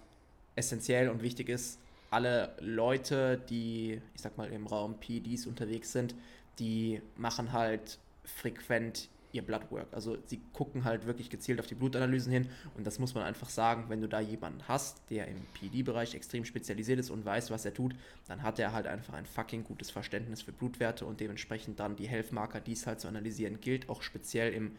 [0.55, 1.79] essentiell und wichtig ist,
[2.09, 6.15] alle Leute, die, ich sag mal, im Raum PEDs unterwegs sind,
[6.59, 9.87] die machen halt frequent ihr Bloodwork.
[9.91, 13.49] Also sie gucken halt wirklich gezielt auf die Blutanalysen hin und das muss man einfach
[13.49, 17.65] sagen, wenn du da jemanden hast, der im PD-Bereich extrem spezialisiert ist und weiß, was
[17.65, 17.95] er tut,
[18.27, 22.07] dann hat er halt einfach ein fucking gutes Verständnis für Blutwerte und dementsprechend dann die
[22.07, 24.71] Health-Marker, die es halt zu analysieren gilt, auch speziell im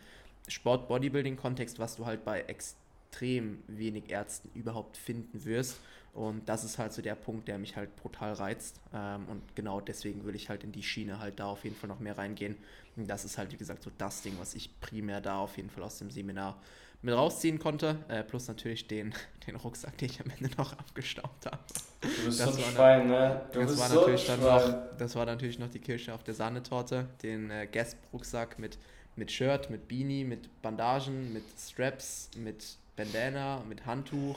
[0.48, 5.80] Sport-Bodybuilding-Kontext, was du halt bei extrem wenig Ärzten überhaupt finden wirst.
[6.12, 8.80] Und das ist halt so der Punkt, der mich halt brutal reizt.
[8.92, 11.88] Ähm, und genau deswegen will ich halt in die Schiene halt da auf jeden Fall
[11.88, 12.56] noch mehr reingehen.
[12.96, 15.70] Und das ist halt, wie gesagt, so das Ding, was ich primär da auf jeden
[15.70, 16.60] Fall aus dem Seminar
[17.00, 17.96] mit rausziehen konnte.
[18.08, 19.14] Äh, plus natürlich den,
[19.46, 21.58] den Rucksack, den ich am Ende noch abgestaubt habe.
[22.02, 23.46] Du bist das so ein Schwein, ne?
[23.52, 26.22] Du das bist war so natürlich dann noch, Das war natürlich noch die Kirsche auf
[26.22, 27.08] der Sahnetorte.
[27.22, 28.76] Den äh, Gasp-Rucksack mit,
[29.16, 34.36] mit Shirt, mit Beanie, mit Bandagen, mit Straps, mit Bandana, mit Handtuch.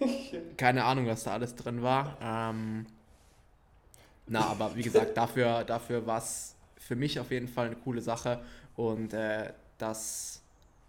[0.56, 2.16] Keine Ahnung, was da alles drin war.
[2.20, 2.86] Ähm,
[4.26, 8.00] na, aber wie gesagt, dafür, dafür war es für mich auf jeden Fall eine coole
[8.00, 8.40] Sache
[8.76, 10.40] und äh, das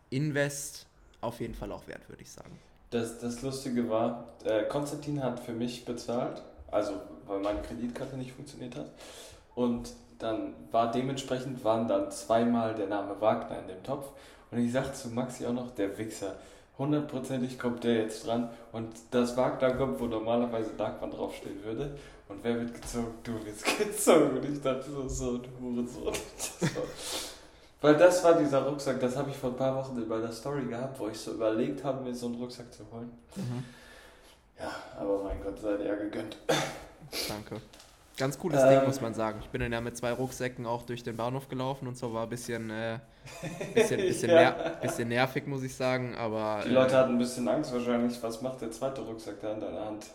[0.09, 0.85] Invest
[1.21, 2.59] auf jeden Fall auch wert, würde ich sagen.
[2.91, 8.31] Das, das Lustige war, äh, Konstantin hat für mich bezahlt, also weil meine Kreditkarte nicht
[8.33, 8.91] funktioniert hat.
[9.55, 14.09] Und dann war dementsprechend waren dann zweimal der Name Wagner in dem Topf.
[14.51, 16.35] Und ich sagte zu Maxi auch noch, der Wichser,
[16.77, 21.97] hundertprozentig kommt der jetzt dran und das Wagner kommt, wo normalerweise Darkman draufstehen würde.
[22.27, 23.13] Und wer wird gezogen?
[23.23, 24.37] Du wirst gezogen.
[24.37, 26.13] Und ich dachte so, so du Hurensohn.
[27.81, 30.65] Weil das war dieser Rucksack, das habe ich vor ein paar Wochen bei der Story
[30.65, 33.11] gehabt, wo ich so überlegt habe, mir so einen Rucksack zu holen.
[33.35, 33.63] Mhm.
[34.57, 36.37] Ja, aber mein Gott, sei dir gegönnt.
[37.27, 37.61] Danke.
[38.17, 39.39] Ganz cooles ähm, Ding, muss man sagen.
[39.41, 42.23] Ich bin dann ja mit zwei Rucksäcken auch durch den Bahnhof gelaufen und so war
[42.23, 42.99] ein bisschen, äh,
[43.73, 44.51] bisschen, bisschen, ja.
[44.51, 46.15] ner bisschen nervig, muss ich sagen.
[46.15, 48.21] Aber, Die Leute äh, hatten ein bisschen Angst wahrscheinlich.
[48.23, 50.05] Was macht der zweite Rucksack da in deiner Hand?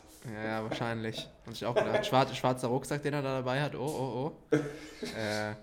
[0.44, 1.28] Ja, wahrscheinlich.
[1.44, 2.06] Habe ich auch gedacht.
[2.06, 3.74] Schwarz, schwarzer Rucksack, den er da dabei hat.
[3.74, 4.56] Oh, oh, oh.
[5.18, 5.54] äh,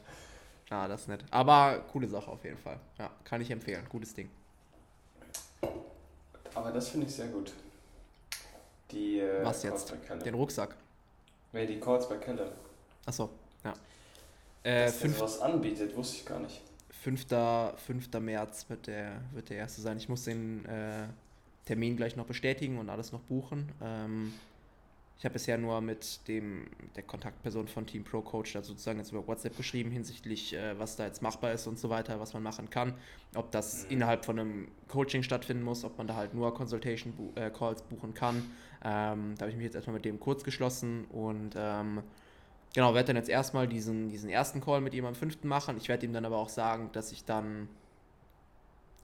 [0.69, 1.23] ah, das ist nett.
[1.31, 2.79] Aber coole Sache auf jeden Fall.
[2.99, 3.85] Ja, kann ich empfehlen.
[3.89, 4.29] Gutes Ding.
[6.53, 7.51] Aber das finde ich sehr gut.
[8.91, 9.93] Die, äh, Was jetzt?
[10.25, 10.75] Den Rucksack.
[11.53, 12.51] Nee, die Calls bei Keller.
[13.05, 13.29] Achso,
[13.63, 13.73] ja.
[14.63, 16.61] Äh, Dass der sowas anbietet, wusste ich gar nicht.
[17.03, 17.25] 5.
[17.77, 18.19] 5.
[18.19, 19.97] März wird der, wird der erste sein.
[19.97, 21.07] Ich muss den äh,
[21.65, 23.71] Termin gleich noch bestätigen und alles noch buchen.
[23.81, 24.33] Ähm,
[25.17, 29.11] ich habe bisher nur mit dem der Kontaktperson von Team Pro Coach da sozusagen jetzt
[29.11, 32.43] über WhatsApp geschrieben hinsichtlich, äh, was da jetzt machbar ist und so weiter, was man
[32.43, 32.93] machen kann.
[33.35, 33.91] Ob das mhm.
[33.91, 37.81] innerhalb von einem Coaching stattfinden muss, ob man da halt nur Consultation bu äh, Calls
[37.81, 38.43] buchen kann.
[38.83, 42.03] Ähm, da habe ich mich jetzt erstmal mit dem kurz geschlossen und ähm,
[42.73, 45.43] genau, werde dann jetzt erstmal diesen, diesen ersten Call mit ihm am 5.
[45.43, 45.77] machen.
[45.77, 47.67] Ich werde ihm dann aber auch sagen, dass ich dann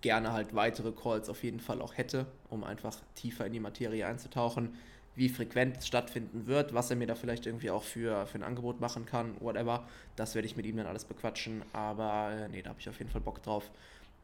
[0.01, 4.05] gerne halt weitere Calls auf jeden Fall auch hätte, um einfach tiefer in die Materie
[4.05, 4.77] einzutauchen,
[5.15, 8.43] wie frequent es stattfinden wird, was er mir da vielleicht irgendwie auch für, für ein
[8.43, 9.87] Angebot machen kann, whatever.
[10.15, 12.97] Das werde ich mit ihm dann alles bequatschen, aber äh, nee, da habe ich auf
[12.99, 13.71] jeden Fall Bock drauf,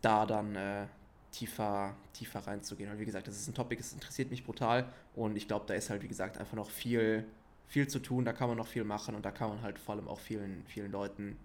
[0.01, 0.85] da dann äh,
[1.31, 2.89] tiefer, tiefer reinzugehen.
[2.89, 5.73] Weil wie gesagt, das ist ein Topic, es interessiert mich brutal und ich glaube, da
[5.73, 7.25] ist halt, wie gesagt, einfach noch viel,
[7.67, 9.95] viel zu tun, da kann man noch viel machen und da kann man halt vor
[9.95, 11.37] allem auch vielen, vielen Leuten,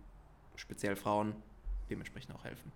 [0.56, 1.34] speziell Frauen,
[1.90, 2.72] dementsprechend auch helfen.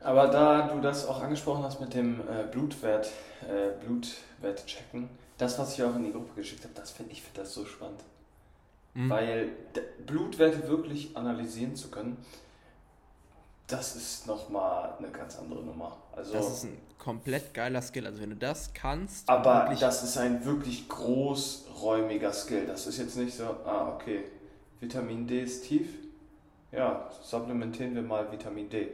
[0.00, 3.10] Aber da du das auch angesprochen hast mit dem äh, Blutwert,
[3.42, 7.22] äh, Blutwert checken, das, was ich auch in die Gruppe geschickt habe, das finde ich
[7.22, 8.00] find das so spannend.
[8.94, 9.10] Mhm.
[9.10, 9.48] Weil
[10.06, 12.16] Blutwerte wirklich analysieren zu können,
[13.68, 15.96] das ist nochmal eine ganz andere Nummer.
[16.16, 18.06] Also, das ist ein komplett geiler Skill.
[18.06, 19.28] Also wenn du das kannst.
[19.28, 22.66] Aber das ist ein wirklich großräumiger Skill.
[22.66, 24.24] Das ist jetzt nicht so, ah, okay,
[24.80, 25.86] Vitamin D ist tief.
[26.72, 28.88] Ja, supplementieren wir mal Vitamin D.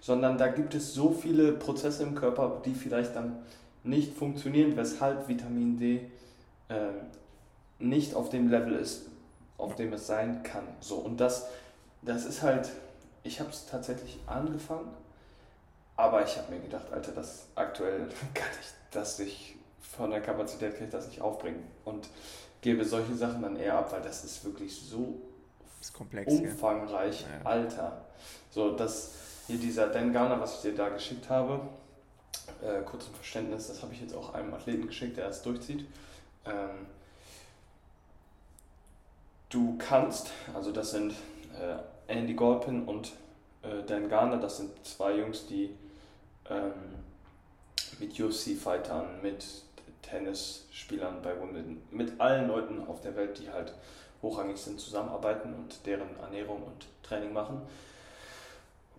[0.00, 3.42] Sondern da gibt es so viele Prozesse im Körper, die vielleicht dann
[3.82, 6.10] nicht funktionieren, weshalb Vitamin D
[6.68, 6.92] äh,
[7.80, 9.06] nicht auf dem Level ist,
[9.58, 10.64] auf dem es sein kann.
[10.80, 11.48] So, und das,
[12.02, 12.70] das ist halt
[13.22, 14.94] ich habe es tatsächlich angefangen,
[15.96, 20.76] aber ich habe mir gedacht, Alter, das aktuell kann ich das nicht, von der Kapazität
[20.76, 22.08] kann ich das nicht aufbringen und
[22.60, 25.20] gebe solche Sachen dann eher ab, weil das ist wirklich so
[25.80, 27.46] ist komplex, umfangreich, ja.
[27.48, 28.04] Alter.
[28.50, 29.12] So, das
[29.46, 31.60] hier dieser Dan Garner, was ich dir da geschickt habe,
[32.62, 35.86] äh, kurz zum Verständnis, das habe ich jetzt auch einem Athleten geschickt, der es durchzieht.
[36.44, 36.86] Ähm,
[39.48, 41.12] du kannst, also das sind
[41.58, 41.76] äh,
[42.10, 43.12] Andy Golpin und
[43.62, 45.70] äh, Dan Garner, das sind zwei Jungs, die
[46.48, 46.72] ähm,
[47.98, 49.44] mit UFC-Fightern, mit
[50.02, 53.74] Tennisspielern bei Wimbledon, mit allen Leuten auf der Welt, die halt
[54.22, 57.62] hochrangig sind, zusammenarbeiten und deren Ernährung und Training machen.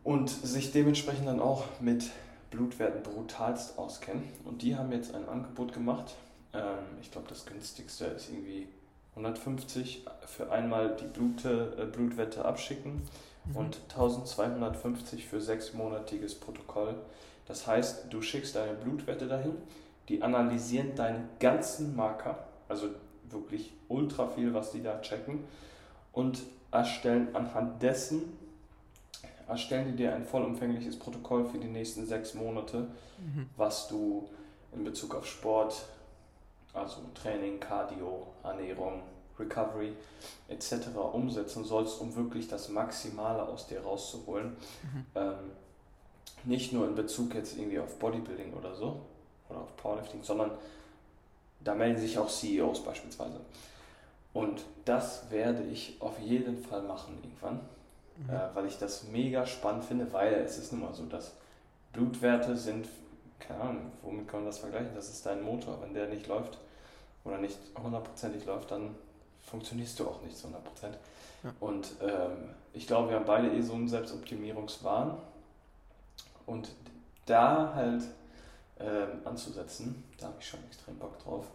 [0.03, 2.09] Und sich dementsprechend dann auch mit
[2.49, 4.23] Blutwerten brutalst auskennen.
[4.45, 6.15] Und die haben jetzt ein Angebot gemacht.
[6.53, 8.67] Ähm, ich glaube, das günstigste ist irgendwie
[9.15, 13.01] 150 für einmal die Blute, äh, Blutwette abschicken
[13.45, 13.55] mhm.
[13.55, 16.95] und 1250 für sechsmonatiges Protokoll.
[17.47, 19.53] Das heißt, du schickst deine Blutwette dahin,
[20.07, 22.87] die analysieren deinen ganzen Marker, also
[23.29, 25.43] wirklich ultra viel, was die da checken
[26.11, 28.37] und erstellen anhand dessen
[29.51, 33.49] erstellen die dir ein vollumfängliches Protokoll für die nächsten sechs Monate, mhm.
[33.57, 34.29] was du
[34.73, 35.85] in Bezug auf Sport,
[36.73, 39.03] also Training, Cardio, Ernährung,
[39.39, 39.93] Recovery
[40.47, 40.87] etc.
[41.13, 44.55] umsetzen sollst, um wirklich das Maximale aus dir rauszuholen.
[44.83, 45.05] Mhm.
[45.15, 45.35] Ähm,
[46.43, 49.01] nicht nur in Bezug jetzt irgendwie auf Bodybuilding oder so
[49.49, 50.51] oder auf Powerlifting, sondern
[51.63, 53.39] da melden sich auch CEOs beispielsweise.
[54.33, 57.59] Und das werde ich auf jeden Fall machen irgendwann,
[58.17, 58.29] mhm.
[58.29, 61.33] äh, weil ich das mega spannend finde, weil es ist nun mal so, dass
[61.93, 62.87] Blutwerte sind,
[63.47, 64.93] keine Ahnung, womit kann man das vergleichen?
[64.95, 65.81] Das ist dein Motor.
[65.81, 66.57] Wenn der nicht läuft
[67.23, 68.95] oder nicht hundertprozentig läuft, dann
[69.43, 70.63] funktionierst du auch nicht zu 100
[71.43, 71.53] Ja.
[71.59, 75.17] Und ähm, ich glaube, wir haben beide eh so einen Selbstoptimierungswahn.
[76.45, 76.69] Und
[77.25, 78.03] da halt
[78.79, 81.45] ähm, anzusetzen, da habe ich schon extrem Bock drauf.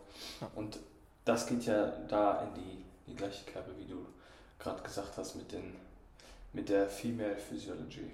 [0.40, 0.50] Ja.
[0.54, 0.78] Und
[1.24, 4.06] das geht ja da in die, die gleiche Kerbe, wie du
[4.58, 5.74] gerade gesagt hast, mit, den,
[6.52, 8.12] mit der Female Physiology.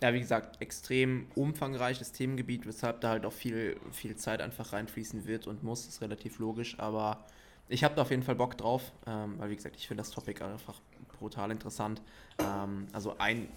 [0.00, 0.12] Ja.
[0.12, 5.46] wie gesagt, extrem umfangreiches Themengebiet, weshalb da halt auch viel, viel Zeit einfach reinfließen wird
[5.46, 7.24] und muss, ist relativ logisch, aber
[7.68, 10.10] ich habe da auf jeden Fall Bock drauf, ähm, weil wie gesagt, ich finde das
[10.10, 10.80] Topic einfach
[11.18, 12.00] brutal interessant.
[12.38, 13.48] Ähm, also ein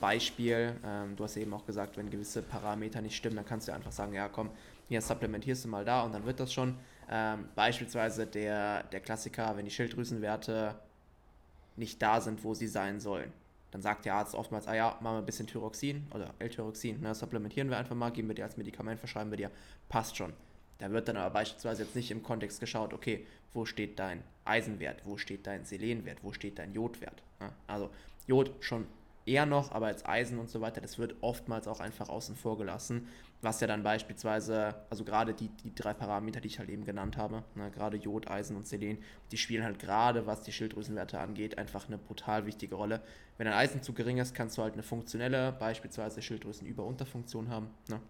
[0.00, 3.72] Beispiel, ähm, du hast eben auch gesagt, wenn gewisse Parameter nicht stimmen, dann kannst du
[3.72, 4.50] einfach sagen, ja komm,
[4.88, 6.76] hier supplementierst du mal da und dann wird das schon.
[7.10, 10.74] Ähm, beispielsweise der, der Klassiker, wenn die Schilddrüsenwerte
[11.76, 13.32] nicht da sind, wo sie sein sollen.
[13.70, 17.14] Dann sagt der Arzt oftmals, ah ja, machen wir ein bisschen Thyroxin oder L-Thyroxin, ne,
[17.14, 19.50] supplementieren wir einfach mal, geben wir dir als Medikament, verschreiben wir dir,
[19.88, 20.32] passt schon.
[20.78, 25.04] Da wird dann aber beispielsweise jetzt nicht im Kontext geschaut, okay, wo steht dein Eisenwert,
[25.04, 27.22] wo steht dein Selenwert, wo steht dein Jodwert.
[27.40, 27.90] Ja, also
[28.26, 28.86] Jod schon
[29.26, 32.56] eher noch, aber als Eisen und so weiter, das wird oftmals auch einfach außen vor
[32.56, 33.08] gelassen,
[33.40, 37.16] was ja dann beispielsweise, also gerade die, die drei Parameter, die ich halt eben genannt
[37.16, 38.98] habe, ne, gerade Jod, Eisen und Selen,
[39.30, 43.00] die spielen halt gerade, was die Schilddrüsenwerte angeht, einfach eine brutal wichtige Rolle.
[43.36, 47.70] Wenn ein Eisen zu gering ist, kannst du halt eine funktionelle, beispielsweise Schilddrüsenüber-Unterfunktion haben.
[47.88, 48.00] Ne?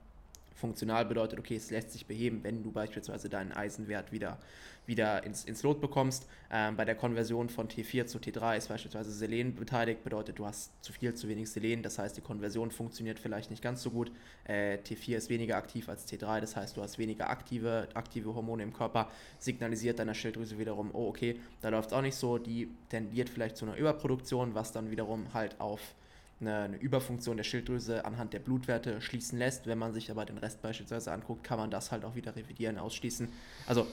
[0.59, 4.38] Funktional bedeutet, okay, es lässt sich beheben, wenn du beispielsweise deinen Eisenwert wieder,
[4.87, 6.27] wieder ins, ins Lot bekommst.
[6.51, 10.73] Ähm, bei der Konversion von T4 zu T3 ist beispielsweise Selen beteiligt, bedeutet, du hast
[10.83, 14.11] zu viel, zu wenig Selen, das heißt, die Konversion funktioniert vielleicht nicht ganz so gut.
[14.44, 18.64] Äh, T4 ist weniger aktiv als T3, das heißt, du hast weniger aktive, aktive Hormone
[18.64, 22.68] im Körper, signalisiert deiner Schilddrüse wiederum, oh, okay, da läuft es auch nicht so, die
[22.88, 25.94] tendiert vielleicht zu einer Überproduktion, was dann wiederum halt auf
[26.40, 29.66] eine, Überfunktion der Schilddrüse anhand der Blutwerte schließen lässt.
[29.66, 32.79] Wenn man sich aber den Rest beispielsweise anguckt, kann man das halt auch wieder revidieren,
[32.79, 33.29] ausschließen.
[33.66, 33.87] Also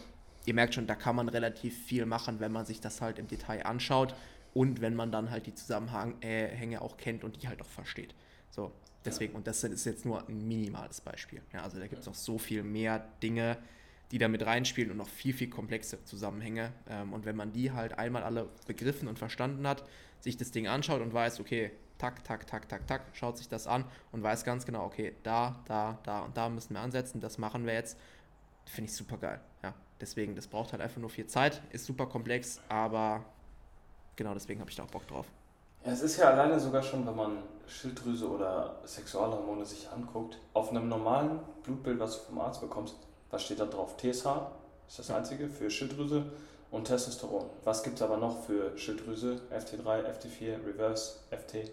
[0.45, 3.27] ihr merkt schon, da kann man relativ viel machen, wenn man sich das halt im
[3.27, 4.15] Detail anschaut
[4.53, 8.15] und wenn man dann halt die Zusammenhänge auch kennt und die halt auch versteht.
[8.49, 8.71] So,
[9.03, 11.41] deswegen, und das ist jetzt nur ein minimales Beispiel.
[11.51, 13.57] Ja, also da gibt es noch so viel mehr Dinge,
[14.11, 16.71] die da mit reinspielen und noch viel, viel komplexe Zusammenhänge.
[16.89, 19.83] Ähm, und wenn man die halt einmal alle begriffen und verstanden hat,
[20.19, 23.67] sich das Ding anschaut und weiß, okay, tak, tak, tak, tak, tak, schaut sich das
[23.67, 27.37] an und weiß ganz genau, okay, da, da, da und da müssen wir ansetzen, das
[27.37, 27.97] machen wir jetzt.
[28.65, 29.39] Finde ich super geil.
[29.63, 33.23] Ja, deswegen, das braucht halt einfach nur viel Zeit, ist super komplex, aber
[34.15, 35.27] genau deswegen habe ich da auch Bock drauf.
[35.85, 40.71] Ja, es ist ja alleine sogar schon, wenn man Schilddrüse oder Sexualhormone sich anguckt, auf
[40.71, 42.95] einem normalen Blutbild, was du vom Arzt bekommst,
[43.29, 43.95] was steht da drauf?
[43.97, 44.25] TSH
[44.87, 46.25] ist das einzige für Schilddrüse
[46.71, 47.45] und Testosteron.
[47.63, 49.41] Was gibt es aber noch für Schilddrüse?
[49.51, 51.71] FT3, FT4, Reverse, FT?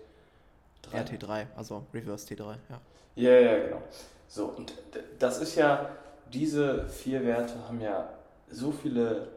[0.90, 2.80] RT3, also Reverse T3, ja.
[3.14, 3.83] Ja, ja, genau.
[4.28, 4.72] So, und
[5.18, 5.90] das ist ja,
[6.33, 8.08] diese vier Werte haben ja
[8.50, 9.28] so viele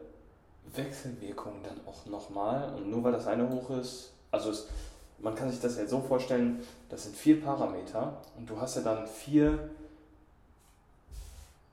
[0.74, 2.74] Wechselwirkungen dann auch nochmal.
[2.74, 4.68] Und nur weil das eine hoch ist, also es,
[5.18, 8.82] man kann sich das ja so vorstellen, das sind vier Parameter und du hast ja
[8.82, 9.70] dann vier,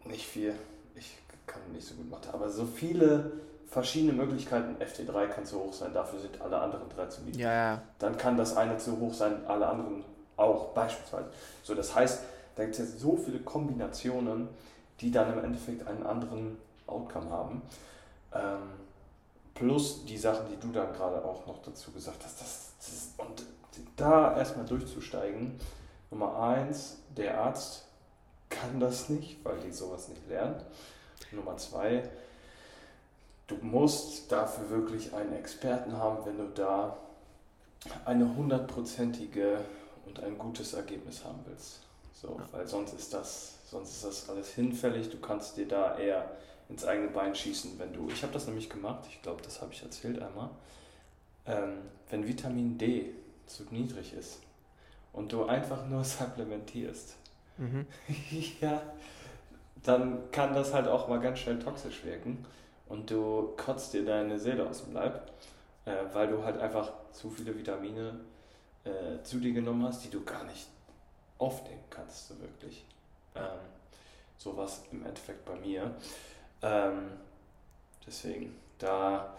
[0.05, 0.53] nicht vier,
[0.95, 3.31] ich kann nicht so gut machen, aber so viele
[3.73, 4.75] verschiedene Möglichkeiten.
[4.81, 7.41] FT3 kann zu hoch sein, dafür sind alle anderen drei zu niedrig.
[7.41, 7.81] Ja, ja.
[7.99, 10.05] Dann kann das eine zu hoch sein, alle anderen
[10.37, 11.29] auch, beispielsweise.
[11.63, 12.23] So, das heißt,
[12.55, 14.47] da gibt es jetzt so viele Kombinationen,
[15.01, 17.61] die dann im Endeffekt einen anderen Outcome haben.
[18.33, 18.69] Ähm,
[19.55, 22.41] plus die Sachen, die du dann gerade auch noch dazu gesagt hast.
[22.41, 23.43] Das, das, und
[23.95, 25.59] da erstmal durchzusteigen.
[26.11, 27.85] Nummer eins, der Arzt
[28.49, 30.61] kann das nicht, weil die sowas nicht lernen.
[31.31, 32.03] Nummer zwei,
[33.53, 36.97] du musst dafür wirklich einen Experten haben, wenn du da
[38.05, 39.59] eine hundertprozentige
[40.05, 41.81] und ein gutes Ergebnis haben willst.
[42.13, 45.09] So, weil sonst ist das, sonst ist das alles hinfällig.
[45.09, 46.31] Du kannst dir da eher
[46.69, 48.07] ins eigene Bein schießen, wenn du.
[48.09, 50.49] Ich habe das nämlich gemacht, ich glaube, das habe ich erzählt einmal.
[51.45, 51.79] Ähm,
[52.09, 53.13] wenn Vitamin D
[53.45, 54.39] zu niedrig ist
[55.11, 57.15] und du einfach nur supplementierst,
[57.57, 57.85] mhm.
[58.61, 58.81] ja,
[59.83, 62.45] dann kann das halt auch mal ganz schnell toxisch wirken
[62.93, 65.31] und du kotzt dir deine Seele aus dem Leib,
[65.85, 68.19] äh, weil du halt einfach zu viele Vitamine
[68.83, 70.67] äh, zu dir genommen hast, die du gar nicht
[71.39, 72.85] aufnehmen kannst, so wirklich.
[73.35, 73.59] Ähm,
[74.37, 75.95] so was im Endeffekt bei mir.
[76.61, 77.13] Ähm,
[78.05, 79.33] deswegen, da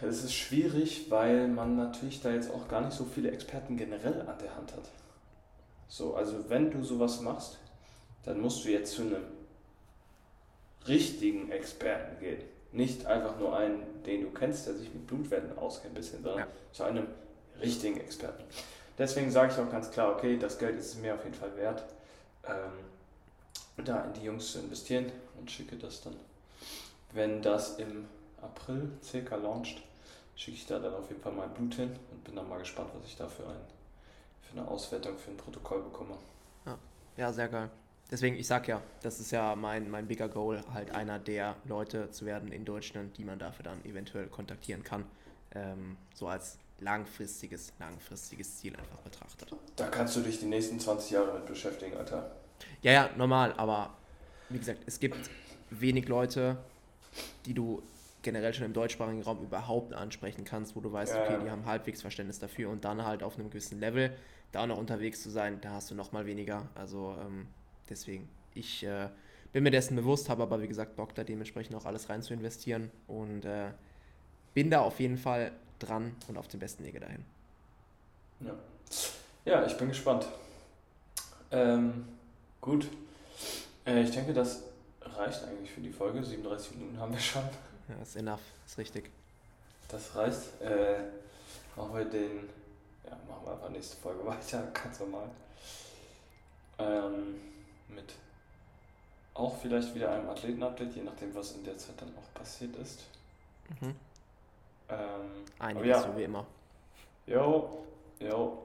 [0.00, 4.22] es ist schwierig, weil man natürlich da jetzt auch gar nicht so viele Experten generell
[4.22, 4.88] an der Hand hat.
[5.88, 7.58] So, also wenn du sowas machst,
[8.24, 9.37] dann musst du jetzt zu einem
[10.88, 12.42] richtigen Experten gehen.
[12.72, 16.46] Nicht einfach nur einen, den du kennst, der sich mit Blutwerten auskennt, bisschen, sondern ja.
[16.72, 17.06] zu einem
[17.60, 18.44] richtigen Experten.
[18.98, 21.84] Deswegen sage ich auch ganz klar, okay, das Geld ist mir auf jeden Fall wert,
[22.44, 26.16] ähm, da in die Jungs zu investieren und schicke das dann,
[27.12, 28.06] wenn das im
[28.42, 29.82] April circa launcht,
[30.34, 32.90] schicke ich da dann auf jeden Fall mein Blut hin und bin dann mal gespannt,
[32.98, 33.60] was ich da für, ein,
[34.42, 36.16] für eine Auswertung, für ein Protokoll bekomme.
[36.66, 36.78] Ja,
[37.16, 37.70] ja sehr geil.
[38.10, 42.10] Deswegen, ich sag ja, das ist ja mein, mein bigger Goal, halt einer der Leute
[42.10, 45.04] zu werden in Deutschland, die man dafür dann eventuell kontaktieren kann.
[45.54, 49.54] Ähm, so als langfristiges, langfristiges Ziel einfach betrachtet.
[49.76, 52.30] Da kannst du dich die nächsten 20 Jahre mit beschäftigen, Alter.
[52.82, 53.94] Ja, ja, normal, aber
[54.48, 55.30] wie gesagt, es gibt
[55.70, 56.56] wenig Leute,
[57.44, 57.82] die du
[58.22, 61.66] generell schon im deutschsprachigen Raum überhaupt ansprechen kannst, wo du weißt, ja, okay, die haben
[61.66, 64.16] halbwegs Verständnis dafür und dann halt auf einem gewissen Level
[64.52, 66.68] da noch unterwegs zu sein, da hast du noch mal weniger.
[66.74, 67.46] Also ähm,
[67.88, 69.08] deswegen, ich äh,
[69.52, 72.34] bin mir dessen bewusst, habe aber wie gesagt Bock da dementsprechend auch alles rein zu
[72.34, 73.70] investieren und äh,
[74.54, 77.24] bin da auf jeden Fall dran und auf dem besten Wege dahin.
[78.40, 78.54] Ja,
[79.44, 80.26] ja ich bin gespannt.
[81.50, 82.06] Ähm,
[82.60, 82.88] gut,
[83.86, 84.62] äh, ich denke, das
[85.00, 86.22] reicht eigentlich für die Folge.
[86.22, 87.42] 37 Minuten haben wir schon.
[87.88, 89.10] Ja, ist enough, ist richtig.
[89.88, 90.60] Das reicht.
[90.60, 91.04] Äh,
[91.74, 92.48] machen wir den,
[93.04, 95.30] ja, machen wir einfach nächste Folge weiter, ganz normal.
[96.78, 97.36] Ähm,
[97.94, 98.14] mit
[99.34, 103.04] auch vielleicht wieder einem Athleten-Update, je nachdem, was in der Zeit dann auch passiert ist.
[103.80, 103.94] Mhm.
[104.88, 104.98] Ähm,
[105.58, 106.02] Einiges, ja.
[106.02, 106.46] so wie immer.
[107.26, 107.84] Jo,
[108.20, 108.58] jo.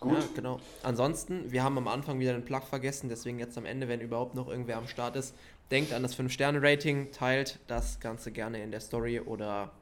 [0.00, 0.18] Gut.
[0.18, 0.60] Ja, genau.
[0.82, 4.34] Ansonsten, wir haben am Anfang wieder den Plug vergessen, deswegen jetzt am Ende, wenn überhaupt
[4.34, 5.34] noch irgendwer am Start ist,
[5.70, 9.72] denkt an das 5-Sterne-Rating, teilt das Ganze gerne in der Story oder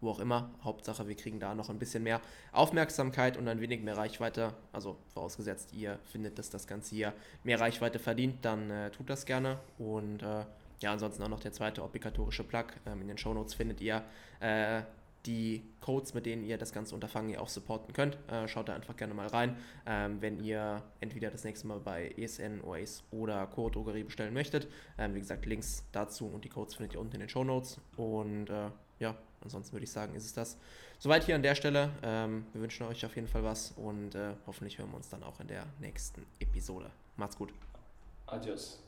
[0.00, 0.50] wo auch immer.
[0.62, 2.20] Hauptsache, wir kriegen da noch ein bisschen mehr
[2.52, 4.54] Aufmerksamkeit und ein wenig mehr Reichweite.
[4.72, 7.12] Also vorausgesetzt, ihr findet, dass das Ganze hier
[7.44, 9.58] mehr Reichweite verdient, dann äh, tut das gerne.
[9.78, 10.44] Und äh,
[10.80, 12.66] ja, ansonsten auch noch der zweite obligatorische Plug.
[12.86, 14.04] Ähm, in den Shownotes findet ihr
[14.40, 14.82] äh,
[15.26, 18.16] die Codes, mit denen ihr das ganze Unterfangen hier auch supporten könnt.
[18.30, 22.14] Äh, schaut da einfach gerne mal rein, ähm, wenn ihr entweder das nächste Mal bei
[22.16, 24.68] ESN, OAS oder Core Drogerie bestellen möchtet.
[24.96, 27.80] Ähm, wie gesagt, Links dazu und die Codes findet ihr unten in den Show Notes.
[27.96, 28.70] Und äh,
[29.00, 30.56] ja, ansonsten würde ich sagen, ist es das.
[30.98, 31.90] Soweit hier an der Stelle.
[32.02, 35.22] Ähm, wir wünschen euch auf jeden Fall was und äh, hoffentlich hören wir uns dann
[35.22, 36.90] auch in der nächsten Episode.
[37.16, 37.52] Macht's gut.
[38.26, 38.80] Adios.